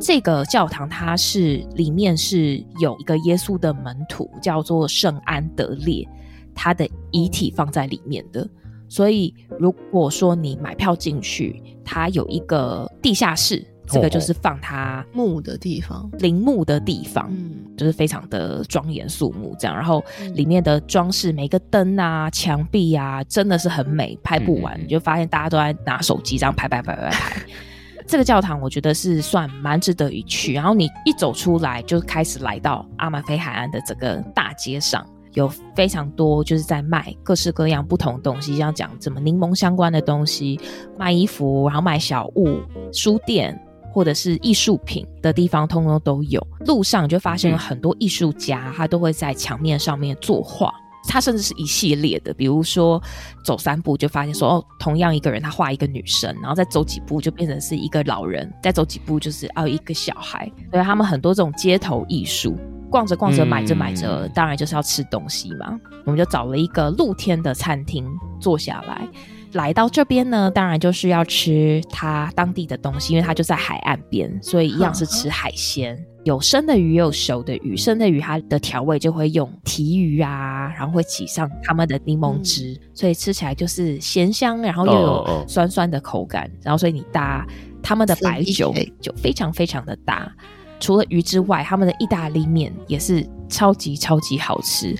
[0.00, 6.08] 这个教堂它是里面是有一个耶稣的门徒，叫做圣安德烈，
[6.54, 8.48] 他的遗体放在里面的。
[8.88, 19.74] 所以，如果说你买票进去，它有一个地下室，这个就是放他墓的地方，陵墓的地方，嗯，就是非常的庄严肃穆这样。
[19.74, 24.78] 然后里面的装饰，每个灯啊、墙壁啊，真的是很美，拍不完。
[24.80, 27.42] 你就发现大家都在拿手机这样拍拍拍拍拍。
[28.06, 30.54] 这个教堂我觉得是算蛮值得一去。
[30.54, 35.06] 然后你一走出来，就开始来到阿马菲海岸的这个大街上。
[35.34, 40.58] 有非常多就是在卖各式各样不同东西，像讲怎么柠檬相关的东西，
[40.98, 42.60] 卖衣服，然后卖小物，
[42.92, 43.58] 书店，
[43.92, 46.44] 或者是艺术品的地方，通通都有。
[46.60, 50.72] 路上就发现了很多艺术家，他都会在墙面上面作画。
[51.10, 53.02] 他甚至是一系列的，比如说
[53.42, 60.50] 走三步就发现说哦，同样一个人他画一个女生，然后再走几步就变成是一个老人，再走几步就是哦一个小孩。
[60.70, 62.58] 对，他们很多这种街头艺术，
[62.90, 65.78] 逛着逛着买着买着，嗯，当然就是要吃东西嘛。
[66.04, 68.06] 我们就找了一个露天的餐厅
[68.40, 69.08] 坐下来。
[69.52, 77.74] 来到这边呢，当然就是要吃它当地的东西，因为它就在海岸边，所以一样是吃海鲜，有生的鱼，也有熟的鱼。
[77.74, 86.50] 生的鱼它的调味就会用提鱼啊，然后会挤上他们的柠檬汁，嗯，所以吃起来就是咸香，然后又有酸酸的口感。
[86.62, 87.46] 然后所以你搭
[87.82, 90.30] 他们的白酒就非常非常的搭。
[90.80, 94.96] 除了鱼之外，他们的意大利面也是超级超级好吃。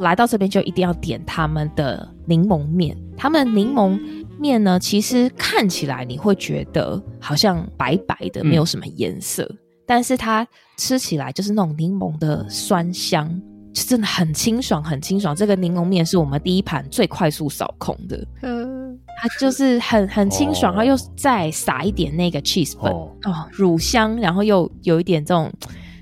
[0.00, 2.96] 来到这边就一定要点他们的柠檬面。
[3.16, 3.96] 他们柠檬
[4.40, 10.44] 面呢，其实看起来你会觉得好像白白的，没有什么颜色，嗯，但是它
[10.76, 13.40] 吃起来就是那种柠檬的酸香，
[13.74, 15.36] 就真的很清爽，很清爽。
[15.36, 25.52] 这个柠檬面是我们第一盘最快速扫空的，嗯，它就是很很清爽，然后又再撒一点那个 cheese 粉哦，哦，乳香，然后又有一点这种。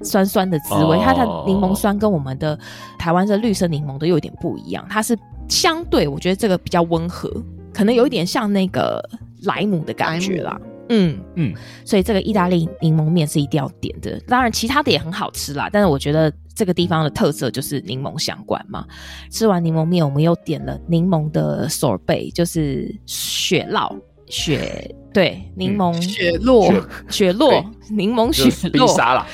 [0.04, 2.58] 酸酸的滋味，它的柠檬酸跟我们的
[2.98, 4.84] 台湾的绿色柠檬都有点不一样。
[4.90, 5.16] 它是
[5.48, 7.30] 相对，我觉得这个比较温和，
[7.72, 9.00] 可能有一点像那个
[9.44, 10.60] 莱姆的感觉啦。
[10.88, 11.54] 嗯嗯，
[11.84, 14.18] 所以这个意大利柠檬面是一定要点的。
[14.26, 18.86] 当然，其他的也很好吃啦，但是我觉得这个地方的特色就是柠檬相关嘛。
[19.30, 23.94] 吃完柠檬面，我们又点了柠檬的 sorbet，就是雪酪
[24.26, 26.72] 雪，对，柠檬雪落
[27.08, 29.26] 雪落柠檬雪落冰沙啦。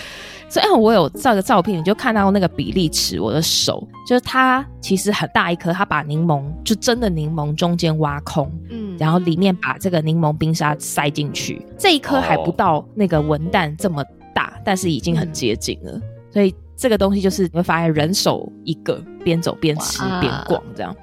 [0.50, 14.02] 所以，我有照个照片，你就看到那个比例尺，我的手就是它，其实很大一颗，它把柠檬就真的柠檬中间挖空，嗯，然后里面把这个柠檬冰沙塞进去，这一颗还不到那个文旦这么
[14.34, 16.00] 大，但是已经很接近了。
[16.32, 20.94] 所以这个东西就是你会发现，人手一个，边走边吃边逛这样。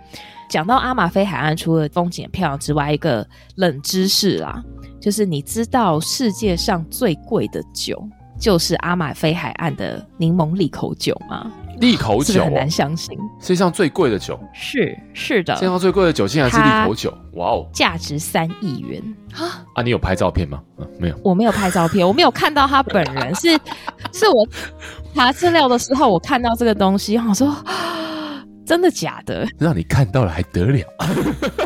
[0.49, 4.63] 讲到阿马菲海岸，除了风景漂亮之外，一个冷知识啦，
[5.01, 8.01] 就是你知道世界上最贵的酒，
[8.39, 11.51] 就是阿马菲海岸的柠檬利口酒吗？
[11.79, 13.17] 利口酒，很难相信。
[13.41, 19.01] 世界上最贵的酒是是的，世界上最贵的酒竟然是利口酒，哇哦，价值三亿元
[19.33, 19.65] 啊！
[19.75, 20.61] 啊，你有拍照片吗？
[20.77, 23.49] 嗯，没有，我没有拍照片，我没有看到他本人，是
[24.13, 24.47] 是我
[25.13, 27.53] 查资料的时候我看到这个东西，我说
[28.65, 29.45] 真的假的？
[29.59, 30.79] 让你看到了还得了？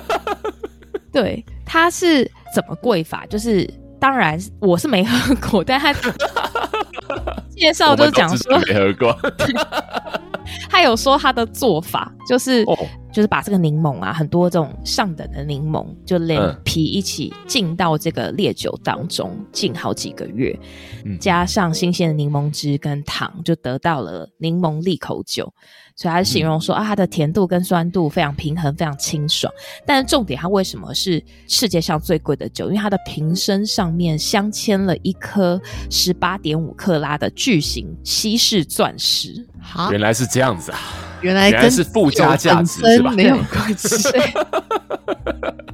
[1.13, 2.23] 对，他是
[2.55, 3.27] 怎么贵法？
[3.27, 3.71] 就是。
[3.99, 5.93] 当然，我是没喝过，但他
[7.49, 9.17] 介绍就讲说没喝过。
[10.69, 12.63] 他有说他的做法就是。
[12.63, 12.79] Oh.
[13.11, 20.57] 就是把这个柠檬啊，很多这种上等的柠檬，就连皮一起浸到这个烈酒当中，浸好几个月，
[21.05, 25.51] 嗯，加上新鲜的柠檬汁跟糖，就得到了柠檬利口酒。
[25.99, 29.53] 所以他形容说啊，它的甜度跟酸度非常平衡，非常清爽。
[29.85, 32.67] 但是重点，它为什么是世界上最贵的酒？
[32.67, 39.45] 因为它的瓶身上面镶嵌了一颗十八点五克拉的巨型稀世钻石。
[39.61, 40.79] 好，原来是这样子啊。
[41.21, 43.11] 原来，是附加价值是吧？
[43.11, 44.09] 没有关系。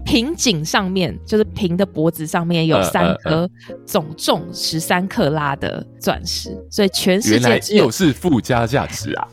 [0.06, 3.50] 瓶颈上面就是瓶的脖子上面有三颗
[3.86, 9.28] 总重十三克拉的钻石，所以全世界只有是附加价值啊！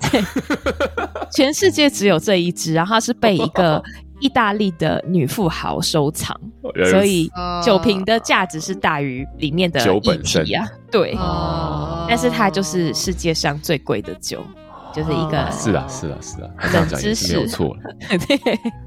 [1.31, 3.81] 全世界只有这一支，然后它是被一个
[4.18, 6.35] 意大利的女富豪收藏，
[6.90, 7.31] 所以
[7.62, 10.66] 酒瓶的价值是大于里面的酒本身啊。
[10.90, 11.14] 对，
[12.09, 14.42] 但是它就是世界上最贵的酒。
[14.94, 17.81] 就是一个是啊是啊是啊，他这样讲也是没有错了。
[18.26, 18.38] 对，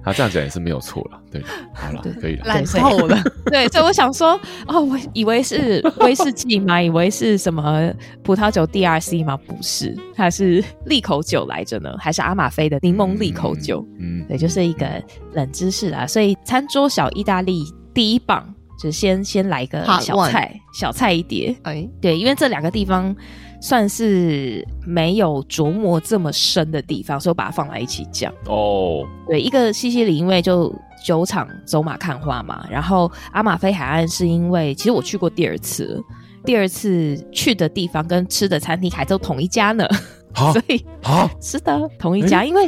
[0.04, 1.20] 他这样讲也是没有错了。
[1.32, 1.42] 对，
[1.74, 3.18] 好了，可以了，烂透了。
[3.52, 6.82] 对，所以我想说，哦，我以为是威士忌嘛？
[6.82, 7.92] 以为是什么
[8.24, 9.36] 葡萄酒 DRC 嘛？
[9.38, 13.86] 不是，它是利口酒来着呢，还是阿玛菲的柠檬利口酒？
[14.00, 14.88] 嗯，对，就是一个
[15.34, 16.06] 冷知识啊。
[16.06, 17.64] 所以餐桌小意大利
[17.94, 18.48] 第一棒，
[18.80, 21.56] 就先先来一个小菜，小菜一碟。
[21.64, 23.16] 哎，对，因为这两个地方。
[23.62, 28.32] 算是没有琢磨这么深的地方，所以我把它放在一起讲。
[28.46, 36.02] 哦、oh.，对，一个西西里，因为就酒厂走马看花嘛，然后阿马菲海岸是因为其实我去过第二次，
[36.44, 39.88] 第二次去的地方跟吃的餐厅还都同一家呢
[40.34, 40.52] ，huh?
[40.54, 42.68] 所以啊，是的，同一家，欸、因为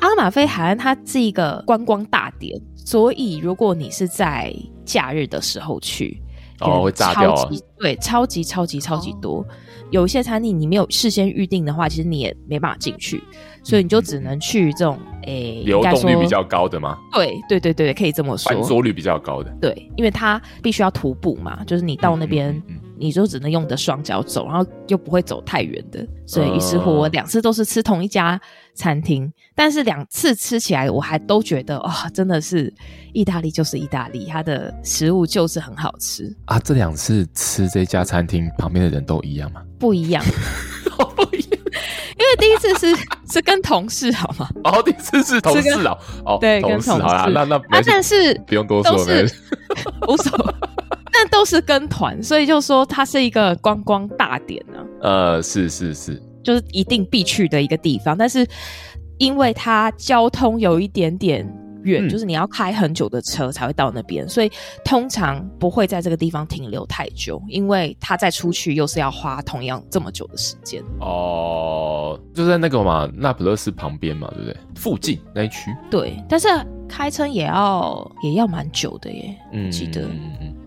[0.00, 4.54] 阿马菲海岸它是一个观光大点，所以如果你是在
[4.84, 6.22] 假日的时候去，
[6.60, 9.36] 哦、oh,，会炸掉啊，对，超级超级超级多。
[9.36, 9.46] Oh.
[9.90, 13.22] 有一些餐厅你没有事先预定的话，其实你也没办法进去，
[13.62, 16.98] 所以你就只能去这种诶、欸、流动率比较高的吗？
[17.12, 18.50] 对对对对，可以这么说。
[18.50, 19.50] 翻桌率比较高的。
[19.60, 22.60] 对，因为它必须要徒步嘛，就是你到那边
[22.98, 26.06] 你就只能用你的双脚走，然后又不会走太远的。
[26.26, 28.40] 所以于是乎，我两次都是吃同一家
[28.74, 32.72] 餐厅，但是两次吃起来，我还都觉得哇、哦，真的是
[33.12, 36.58] 意大利就是意大利，它的食物就是很好吃啊。
[36.58, 39.62] 这两次吃这家餐厅旁边的人都一样吗？
[39.78, 40.24] 不一样，
[41.14, 41.50] 不一样。
[42.18, 42.96] 因为第一次是
[43.30, 44.48] 是跟同事好吗？
[44.64, 49.30] 哦，第一次是同事哦，哦，对，同事好啦，那那啊，但是不用多说，都是
[50.08, 50.54] 无所谓，
[51.16, 55.36] 但都是跟团，所以就说它是一个观光大点呢、啊。
[55.36, 58.46] 呃，是是是，就是一定必去的一个地方，但是
[59.18, 61.46] 因为它交通有一点点。
[61.86, 64.50] 远、嗯、就是你要开很久的车才会到那边，所以
[64.84, 70.82] 通常不会在这个地方停留太久，因为他再出去又是要花同样这么久的时间。
[70.98, 74.56] 哦，就在那个嘛，那不勒斯旁边嘛，对不对？
[74.74, 75.72] 附近那一区。
[75.88, 76.48] 对，但是
[76.88, 80.08] 开车也要也要蛮久的耶，嗯，记得，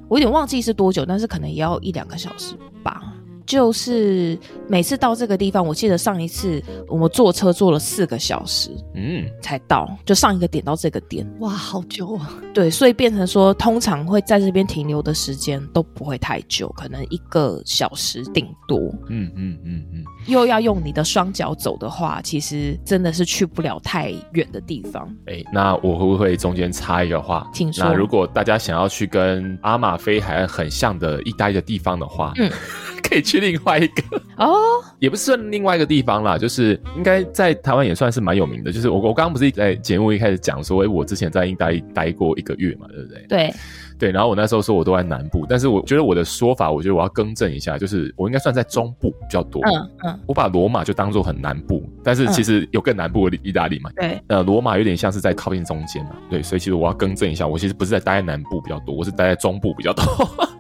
[0.09, 3.13] 我有点忘记是多久，但是可能也要一两个小时吧。
[3.49, 4.37] 就是
[4.67, 12.31] 每次到这个地方，我记得上一次我们坐车坐了四个小时，嗯，才到，就上一个点到这个点，哇，好久啊！
[12.53, 18.77] 对，所以变成说，通常会在这边停留的时间都不会太久，可能一个小时顶多。
[19.09, 20.03] 嗯嗯嗯嗯。
[20.27, 25.07] 又要用你的双脚走的话，其实真的是去不了太远的地方。
[25.25, 27.49] 哎、欸，那我会不会中间插一个话？
[27.51, 27.83] 请说。
[27.83, 32.47] 那如果大家想要去跟阿马菲海岸很像的意大利的地方的话，嗯。
[33.01, 34.03] 可以去另外一个
[34.37, 34.85] 哦，oh?
[34.99, 38.71] 也不是算另外一个地方啦，就是应该在台湾也算是蛮有名的。
[38.71, 43.25] 就是我我刚刚不是在节目一开始讲说，哎，我之前在英大利待过一个月嘛，对不对？
[43.27, 43.53] 对
[43.99, 49.61] 对，然后我那时候说我都在南部，但是我觉得我的说法，我觉得我要更正一下，就是我应该算在中部比较多。
[49.65, 53.91] 嗯嗯，我把罗马就当做很南部，但是其实有更南部的意大利嘛。
[53.97, 56.11] 对，呃，罗马有点像是在靠近中间嘛。
[56.29, 60.03] 对，所以其实我要更正一下，我其实不是在待在南部比较多，我是待在中部比较多。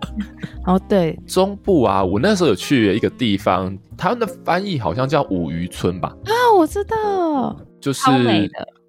[0.67, 6.13] 哦，对，中部啊，我那时候有去一个地方，他们的翻译好像叫五渔村吧？
[6.25, 8.03] 啊，我知道，就是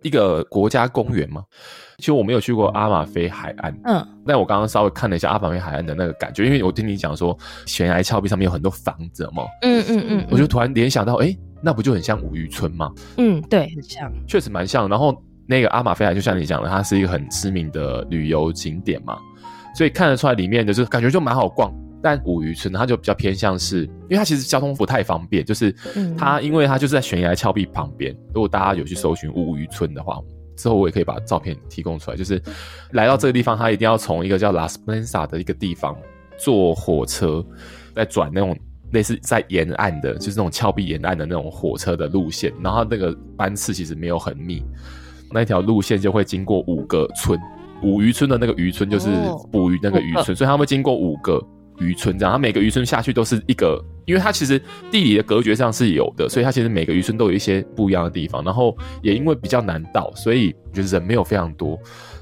[0.02, 1.42] 一个国家公园嘛。
[1.98, 7.36] 其实我没有去过阿马菲海岸，嗯，但我刚刚稍微看了一下阿马菲海岸的那个感觉，因为我听你讲说
[7.66, 12.90] 悬崖峭壁上面有很多房子嘛，嗯嗯嗯，我就突然联想到，哎、欸，那不就很像五渔村吗？
[13.18, 14.88] 嗯，对，很像，确实蛮像。
[14.88, 15.14] 然后
[15.46, 19.18] 那个阿马菲海，就像你讲的，它是一个很知名的旅游景点嘛。
[19.74, 21.70] 所以看得出来，里面的就是感觉就蛮好逛，
[22.02, 25.74] 但五渔村它就比较偏向是，因为它其实交通不太方便，就是
[26.16, 28.16] 它因为它就是在悬崖峭壁旁边。
[28.34, 30.18] 如果大家有去搜寻五渔村的话，
[30.56, 32.16] 之后我也可以把照片提供出来。
[32.16, 32.42] 就是
[32.92, 35.96] 来到这个地方，它一定要从一个叫 Las p l a n z a 的一个地方
[36.38, 37.44] 坐火车，
[37.94, 38.56] 再转那种
[38.92, 42.52] 类似在沿岸的，就是那种峭壁沿岸的那种火车的路线。
[42.62, 44.62] 然后那个班次其实没有很密，
[45.32, 47.38] 那条路线就会经过五个村。
[47.82, 49.08] 五渔村的那个渔村就是
[49.50, 50.36] 捕鱼那个渔村，oh.
[50.36, 51.42] 所以他会经过五个
[51.80, 54.58] 渔村，这样，它每个渔村下去都是一个，因为它其实
[54.90, 58.44] 地理的隔绝上是有的，所以它其实每个渔村都有一些不一样的地方。
[58.44, 61.78] 然后也因为比较难到，所以就是人没有非常多。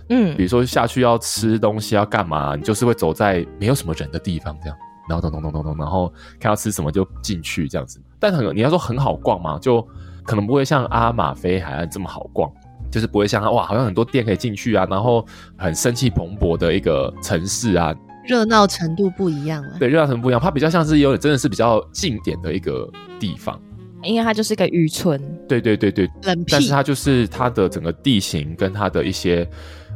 [0.09, 4.77] 嗯，比如说下去要吃东西要干嘛，你就是会走在没有什么人的地方，这样，
[5.09, 8.01] 然后咚咚咚咚咚，然后看要吃什么就进去这样子。
[8.19, 9.87] 但很你要说很好逛嘛，就
[10.25, 12.51] 可能不会像阿马菲海岸这么好逛。
[12.91, 15.23] 就是不会像它哇，好像很多店可以进去啊，然后
[15.59, 17.95] 很生气蓬勃的一个城市啊，
[18.29, 19.77] 热闹程度不一样了。
[19.79, 23.61] 对，热闹程度不一样，它比较像是有点真的是比较近点的一个地方，
[24.03, 25.21] 因为它就是一个渔村。
[25.49, 26.45] 对对对对，冷。
[26.49, 29.49] 但是它就是它的整个地形跟它的一些，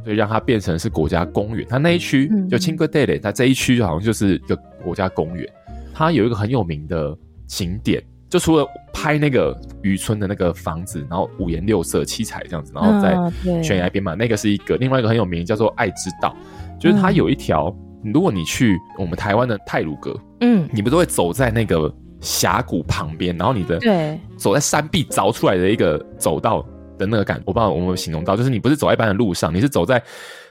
[0.03, 1.67] 所以让它变成是国家公园。
[1.69, 5.47] 它那一区、嗯、就 Cinque Terre，它这一区好像就是一个国家公园。
[5.93, 7.17] 它有一个很有名的
[7.47, 8.03] 景点。
[8.31, 14.75] 就除了拍那个渔村的那个房子，然后五颜六色、七彩这样子，然后在悬崖边嘛，那个是一个。
[14.79, 16.35] 另外一个很有名，叫做爱之岛，
[16.81, 17.71] 就是它有一条，
[18.05, 26.65] 如果你去我们台湾的泰鲁阁，嗯，你不都会走在那个峡谷旁边，然后你的对走在山壁凿出来的一个走道
[26.99, 30.03] 的那个感，我不知道我们形容到，就是你不是走在一般的路上，你是走在。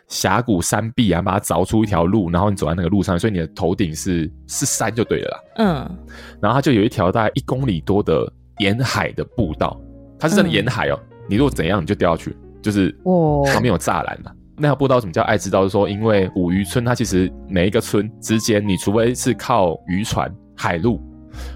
[0.08, 5.39] 峡谷山壁啊，把它凿出一条路，然后你走在那个路上，所以你的头顶是是山就对了啦。
[5.56, 5.97] 嗯，
[6.41, 9.80] 然后它就有一条大概一公里多的沿海的步道，
[10.20, 10.99] 它是真的沿海哦。
[11.02, 14.34] 嗯、你如果怎样，你就掉下去，就是哦，旁边有栅栏嘛。
[14.62, 15.64] 那条步道怎么叫爱之道？
[15.64, 21.01] 就是说，因为五渔村它其实每一个村之间，你除非是靠渔船、海路，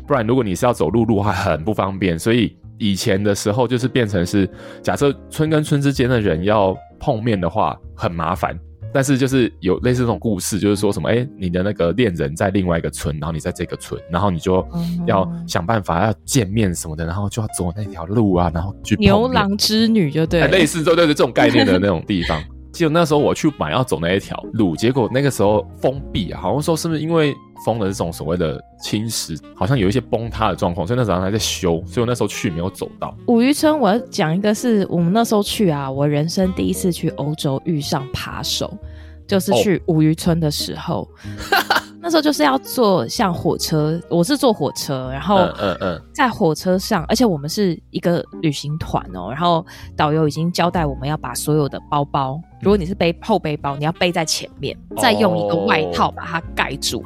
[0.08, 2.18] 不然如果你是要走陆路的话，很不方便。
[2.18, 4.49] 所以以前的时候，就是变成是
[4.82, 6.76] 假设村跟村之间的人要。
[6.97, 8.58] 碰面的话很麻烦，
[8.91, 14.66] 但是就是有类似这种故事，就是说什么，哎、欸，你的那个恋人在另外一个村，然后你在这个村，然后你就
[15.06, 22.41] 要想办法要见面什么的，然后就要走那条路啊，然后去牛郎织女就对，类似对对对这种概念的那种地方。
[22.76, 27.34] 记得那时候我去买要走那一条路，结果那个时候封闭啊，好像说是不是因为
[27.65, 33.15] 封了这种所谓的侵蚀，好像有一些崩塌的状况，所以那时候还在修，所以我那时候去没有走到。
[33.28, 38.78] 五渔村，我要讲一个是我们那时候去啊，我人生第一次去欧洲遇上扒手，
[39.26, 40.97] 就是去五渔村的时候。
[40.97, 41.84] Oh.
[42.06, 49.66] 那时候就是要坐像火车，我是坐火车，然后嗯嗯，在火车上，而且我们是一个旅行团哦，然后
[49.97, 57.03] 导游已经交代我们要把所有的包包，如果你是背后背包，你要背在前面，再用一个外套把它盖住，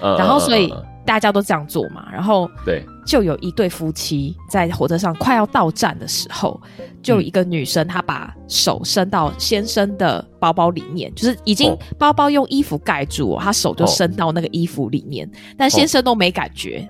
[0.00, 0.72] 然后所以。
[1.08, 6.60] 大家都这样做嘛，然后对，就有一对夫妻在火车上快要到站的时候，
[7.02, 16.86] 就有一个女生她把手伸到先生的包包里面，就是已经包包用衣服盖住，她手就伸到那个衣服里面，但先生都没感觉。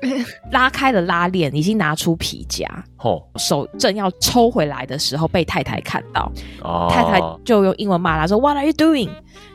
[0.52, 2.66] 拉开了拉链，已经拿出皮夹，
[3.36, 6.30] 手正要抽回来的时候，被太太看到，
[6.62, 9.10] 哦太太就用英文骂他说：“What are you doing？”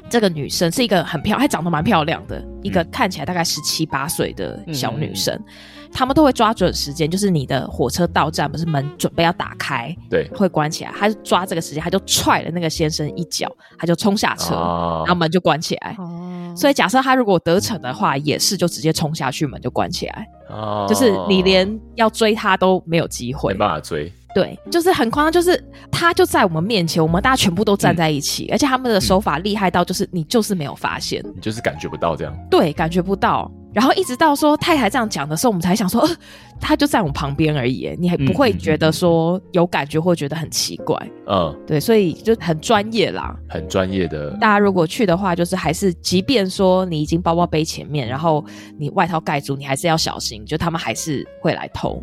[0.10, 5.34] 这个女生是一个很漂亮，还长得蛮漂亮的，一个看起来大概十七八岁的小女生。
[5.34, 10.91] 嗯、他们都会抓准时间，就是你的火车到站，不是门准备要打开，对，会关起来。
[10.96, 15.96] 他就抓这个时间，他就踹了那个先生一脚，他就冲下车，哦、然后门就关起来。
[15.98, 20.28] 哦、所以假设他如果得逞的话，也是就直接冲下去，门就关起来。
[20.50, 24.12] 哦，就是你连要追他都没有机会，没办法追。
[24.36, 32.36] 对，就是很夸张，就是他就在我们面前，我们大家全部都站在一起，嗯、而且他们的手法厉害到，就是你就是没有发现，你就是感觉不到这样。
[32.50, 33.52] 对，感觉不到。
[33.74, 36.17] 然后一直到说太太这样讲的时候，我们才想说，呃，
[36.59, 40.95] 他就在我们旁边而已，你还不会觉得说有感觉或觉得很奇怪。
[41.28, 44.32] 嗯，对，所以就很专业啦，很专业的。
[44.32, 48.45] 大家如果去的话，就是还是，即便说你已经包包背前面，然后
[48.78, 52.01] 你外套盖住，你还是要小心，就他们还是会来偷。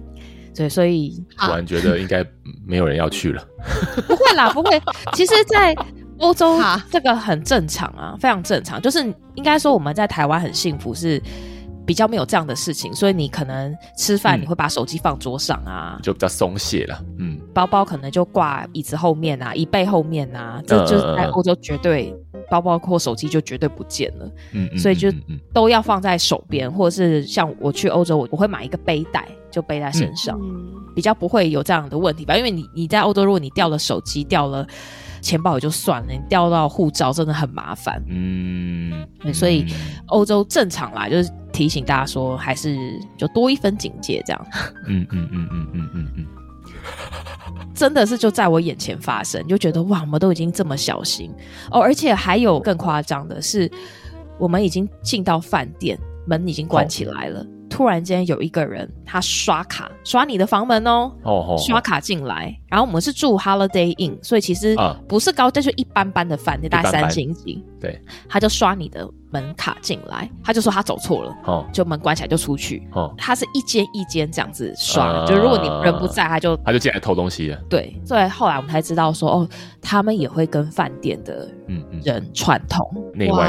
[0.52, 2.26] 对，所以突然觉得应该
[2.66, 3.42] 没有人要去了。
[4.08, 4.82] 不会啦，不会。
[5.14, 5.74] 其实，在
[6.18, 6.58] 欧洲
[6.90, 8.82] 这个很正常啊，非常正常。
[8.82, 9.00] 就是
[9.36, 11.22] 应该说我们在台湾很幸福，是
[11.91, 12.95] 比较没有这样的事情。
[12.95, 17.05] 所以你可能吃饭你会把手机放桌上啊，就比较松懈了。
[17.18, 22.14] 嗯，包包可能就挂椅子后面啊，椅背后面啊，这就是在欧洲绝对
[22.49, 24.30] 包包或手机就绝对不见了。
[24.53, 25.12] 嗯，所以就
[25.53, 29.26] 都要放在手边，或者是像我去欧洲，我我会买一个背带。
[29.51, 30.64] 就背在身上，嗯、
[30.95, 32.36] 比较不会有这样的问题吧？
[32.36, 34.64] 因为你你在欧洲，如果你掉了手机、掉了
[35.20, 38.02] 钱包也就算了，你掉到护照真的很麻烦。
[38.08, 39.66] 嗯，所以
[40.06, 42.76] 欧洲正常啦，就是提醒大家说，还是
[43.16, 44.46] 就多一分警戒这样。
[44.86, 46.26] 嗯嗯嗯嗯嗯嗯嗯，
[47.74, 51.30] 真的是就在我眼前发生，就觉得哇，我们都已经这么小心
[51.70, 53.70] 哦，而且还有更夸张的是，
[54.38, 57.40] 我们已经进到饭店，门已经关起来了。
[57.40, 61.66] 哦突然间有一个人，他刷卡刷你的房门哦，oh, oh, oh.
[61.66, 62.54] 刷卡进来。
[62.68, 64.76] 然后我们是住 Holiday Inn，所以其实
[65.08, 67.64] 不是高，但是一般般的饭店，大概三星级。
[67.80, 67.98] 对，
[68.28, 71.64] 他就刷你的门卡进来，他就说他走错了，oh.
[71.72, 72.86] 就门关起来就出去。
[72.92, 73.10] Oh.
[73.16, 77.56] 他是一间一间这样子刷，uh, 就如果你人不在，他就他就进来偷东西了。
[77.68, 79.48] 对，所以后来我们才知道说，哦，
[79.80, 81.48] 他们也会跟饭店的
[82.02, 83.48] 人串通，内外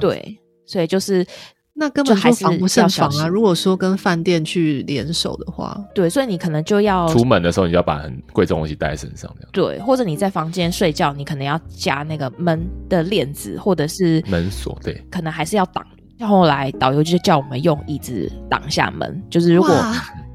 [0.00, 1.26] 对，所以就是。
[1.74, 3.26] 那根本还是防不胜防啊！
[3.26, 15.84] 如果说跟饭店去联手的话，对，所以你可能就要出门的时候，你就要把很贵重东西带在身上，这样对，或者你在房间睡觉，你可能要加那个门的链子，或者是门锁，对，可能还是要挡。
[16.20, 19.74] 后来导游就叫我们用椅子挡下门，就是如果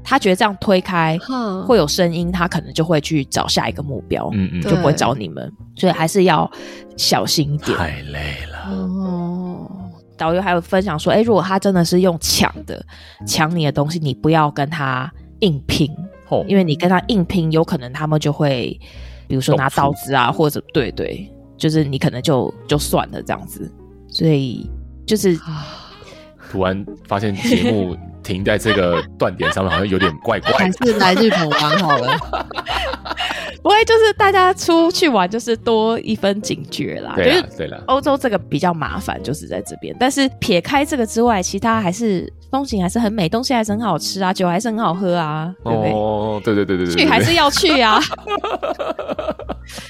[0.04, 1.18] 他觉得这样推开
[1.66, 6.50] 会有声音，他可能就会去找下一个目标，嗯嗯，就不会找你们，所以还是要
[6.96, 7.78] 小心一点。
[7.78, 9.37] 太累了哦。
[10.18, 12.84] 导游还有分享说，哎，如果他真的是用抢的
[13.26, 15.10] 抢你的东西，你不要跟他
[15.40, 15.90] 硬拼，
[16.28, 18.78] 哦，因为你跟他硬拼，有可能他们就会，
[19.26, 23.72] 比如说拿刀子啊，或者对对，就是你可能就就算了这样子，
[24.08, 24.68] 所以
[25.06, 25.38] 就是
[26.50, 32.18] 突然发现节目 停在这个断点上面，好像有点怪怪的，还是来日本玩好了。
[33.62, 37.12] 不会，就是大家出去玩，就是多一分警觉啦。
[37.16, 39.94] 对了，对了，欧洲这个比较麻烦，就是在这边。
[39.98, 45.92] 但是撇开这个之外，其他还是风景还是很美，东西还是很好吃啊，酒还是很好喝啊，对不对？
[45.92, 48.00] 哦，对对对对对，去还是要去啊。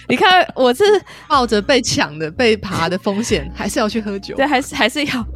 [0.08, 0.82] 你看，我是
[1.28, 4.34] 冒着被抢的、被爬的风险，还是要去喝酒。
[4.38, 5.26] 对，还是还是要。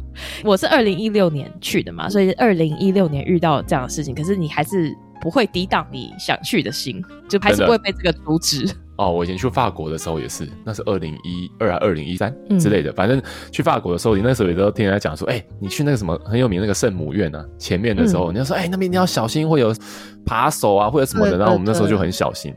[0.43, 4.93] 我是二零一六年去的嘛，所以二零一六年遇到这样的事情，可是你还是。
[5.23, 8.69] 不会抵挡你想去的心，就还是不会被这个阻止。
[8.97, 12.91] 哦，我以前去法国的时候也是，那是二零一二啊，二零一三之类的。
[12.91, 19.73] 嗯、反正去法国的时候，你那时候也都听人家讲说，哎、欸，你去那个什么很有名那个圣母院啊，前面的时候，嗯、你要说，哎、欸，那边你要小心，会有
[20.25, 21.37] 扒手啊，或者什么的。
[21.37, 22.53] 然后我们那时候就很小心。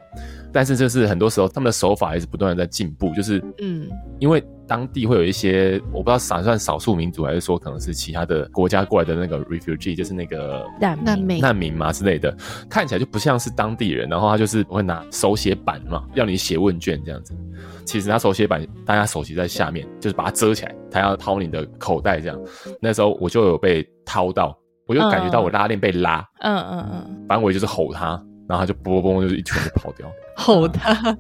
[0.56, 12.34] 但是就是很多时候，他们的手法还是不断的在进步，就是嗯，因为当地会有一些我不知道算不算少数民族，还是说可能是其他的国家过来的那个 refugee，就是那个难民难民嘛之类的，
[12.70, 14.08] 看起来就不像是当地人。
[14.08, 17.36] 然后他就是会拿手写板嘛，要你写问卷这样子。
[17.84, 22.40] 其实他手写板，大家手写在下面，就是把它遮起来，他要掏你的口袋这样。
[22.80, 31.16] 那时候我就有被掏到，我就感觉到我拉链被拉，嗯嗯嗯，反正我就是吼他，然后他就啵啵啵就是一拳就跑掉， 吼他。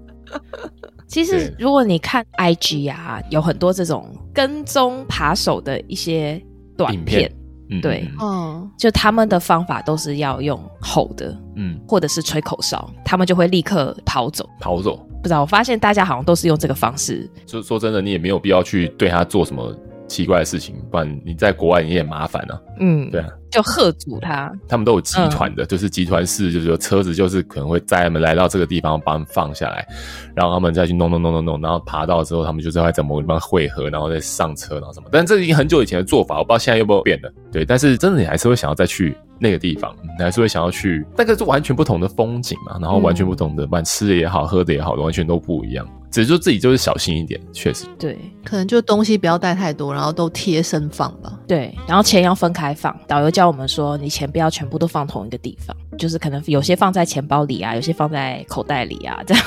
[1.06, 6.42] 其实，如果你看 IG 啊，有很多这种跟踪扒手的一些
[6.76, 7.32] 短片，
[7.68, 14.96] 片对，嗯，就他们的方法都是要用吼的，嗯，或者是吹口哨，他们就会立刻跑走，跑走。
[15.22, 17.30] 不知道，我发现大家好像都是用这个方式。
[17.46, 19.72] 就说真的，你也没有必要去对他做什么。
[20.08, 22.60] 奇怪的事情，不然你在国外你也麻烦啊。
[22.78, 24.52] 嗯，对啊，就吓阻他。
[24.68, 29.86] 他们都有集团的，嗯、就是集团式，就是说车子就是可能会载他们来到这个地方，把他们放下来，
[30.34, 35.08] 然后他们再去弄弄弄弄弄，然后爬到之后，他们就是会在某个地方汇合，然后再上车，然后什么。
[35.10, 37.32] 但这已经很久以前的做法，我不知道现在有没有变了。
[37.50, 45.86] 对，但是真的你还是会想要再去那个地方，你还是会想要去，那个是完全不同的风景嘛，然后完全不同的，不管吃的也好，喝的也好，完全都不一样。
[46.10, 47.86] 只是说自己就是小心一点，确实。
[47.98, 51.38] 对，可能就东西不要带太多，然后都贴身放吧。
[51.46, 52.96] 对，然后钱要分开放。
[53.06, 59.44] 导游教我们说，你钱不要全部都放同一个地方，就是可能有些放在钱包里啊，有些放在口袋里啊，这样，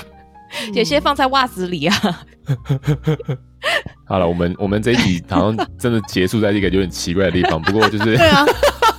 [0.68, 1.96] 嗯、有些放在袜子里啊。
[4.06, 8.46] 好了，我们我们这一集好像真的结束在一个有点奇怪的地方，不过就是对啊。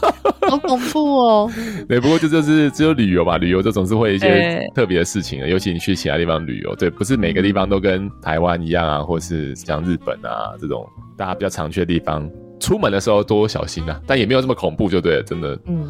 [0.49, 1.51] 好恐怖哦！
[1.89, 10.87] 对，不过这就是只有旅游吧，旅游就总是会一些特别的事情的，尤其你去其他地方旅游，对，不是每个地方都跟台湾一样啊，或是像日本啊这种
[11.17, 12.29] 大家比较常去的地方，
[12.59, 15.59] 出门的时候多小心啊，但也没有这么恐怖，就对了，真的。
[15.67, 15.89] 嗯，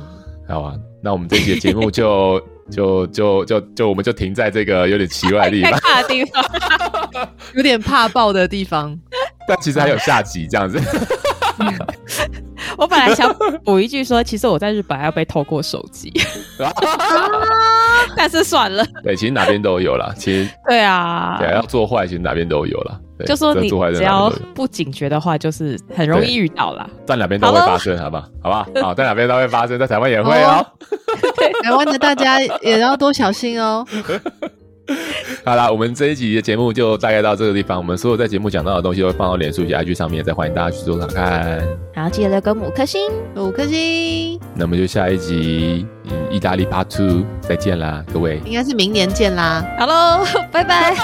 [0.48, 2.40] 好啊，那我们这期的节目就
[2.70, 6.44] 就就就就我们就停在这个有点奇怪的地方，怕的地方，
[7.54, 8.98] 有点怕爆的地方，
[9.48, 10.78] 但其实还有下集这样子。
[12.80, 16.10] 我本来想补一句说，其实我在日本还要被偷过手机，
[18.16, 18.82] 但是算了。
[19.04, 20.12] 对，其实哪边都有啦。
[20.16, 22.98] 其实对啊，对，要做坏，其实哪边都有啦。
[23.26, 26.88] 就说你只要不警觉的话，就是很容易遇到啦。
[27.06, 28.50] 在哪边都会发生，好吧好？
[28.50, 28.86] 好不好？
[28.88, 30.66] 好，在哪边都会发生，在台湾也会哦。
[31.62, 33.86] 台湾的大家也要多小心哦。
[35.44, 37.78] 好啦，我们这一集的节目就大概到这个地方。
[37.78, 41.62] 我们所有在节目讲到的东西都会放到脸书及 IG 上面，再欢迎大家去做看看。
[41.94, 44.38] 好，记得给五颗星，五颗星。
[44.54, 45.86] 那么就下一集
[46.30, 48.40] 意大利 Part Two 再见啦，各位。
[48.44, 49.64] 应该是明年见啦。
[49.78, 50.94] Hello， 拜拜。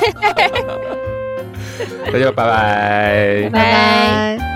[2.13, 4.56] 大家拜拜，拜拜。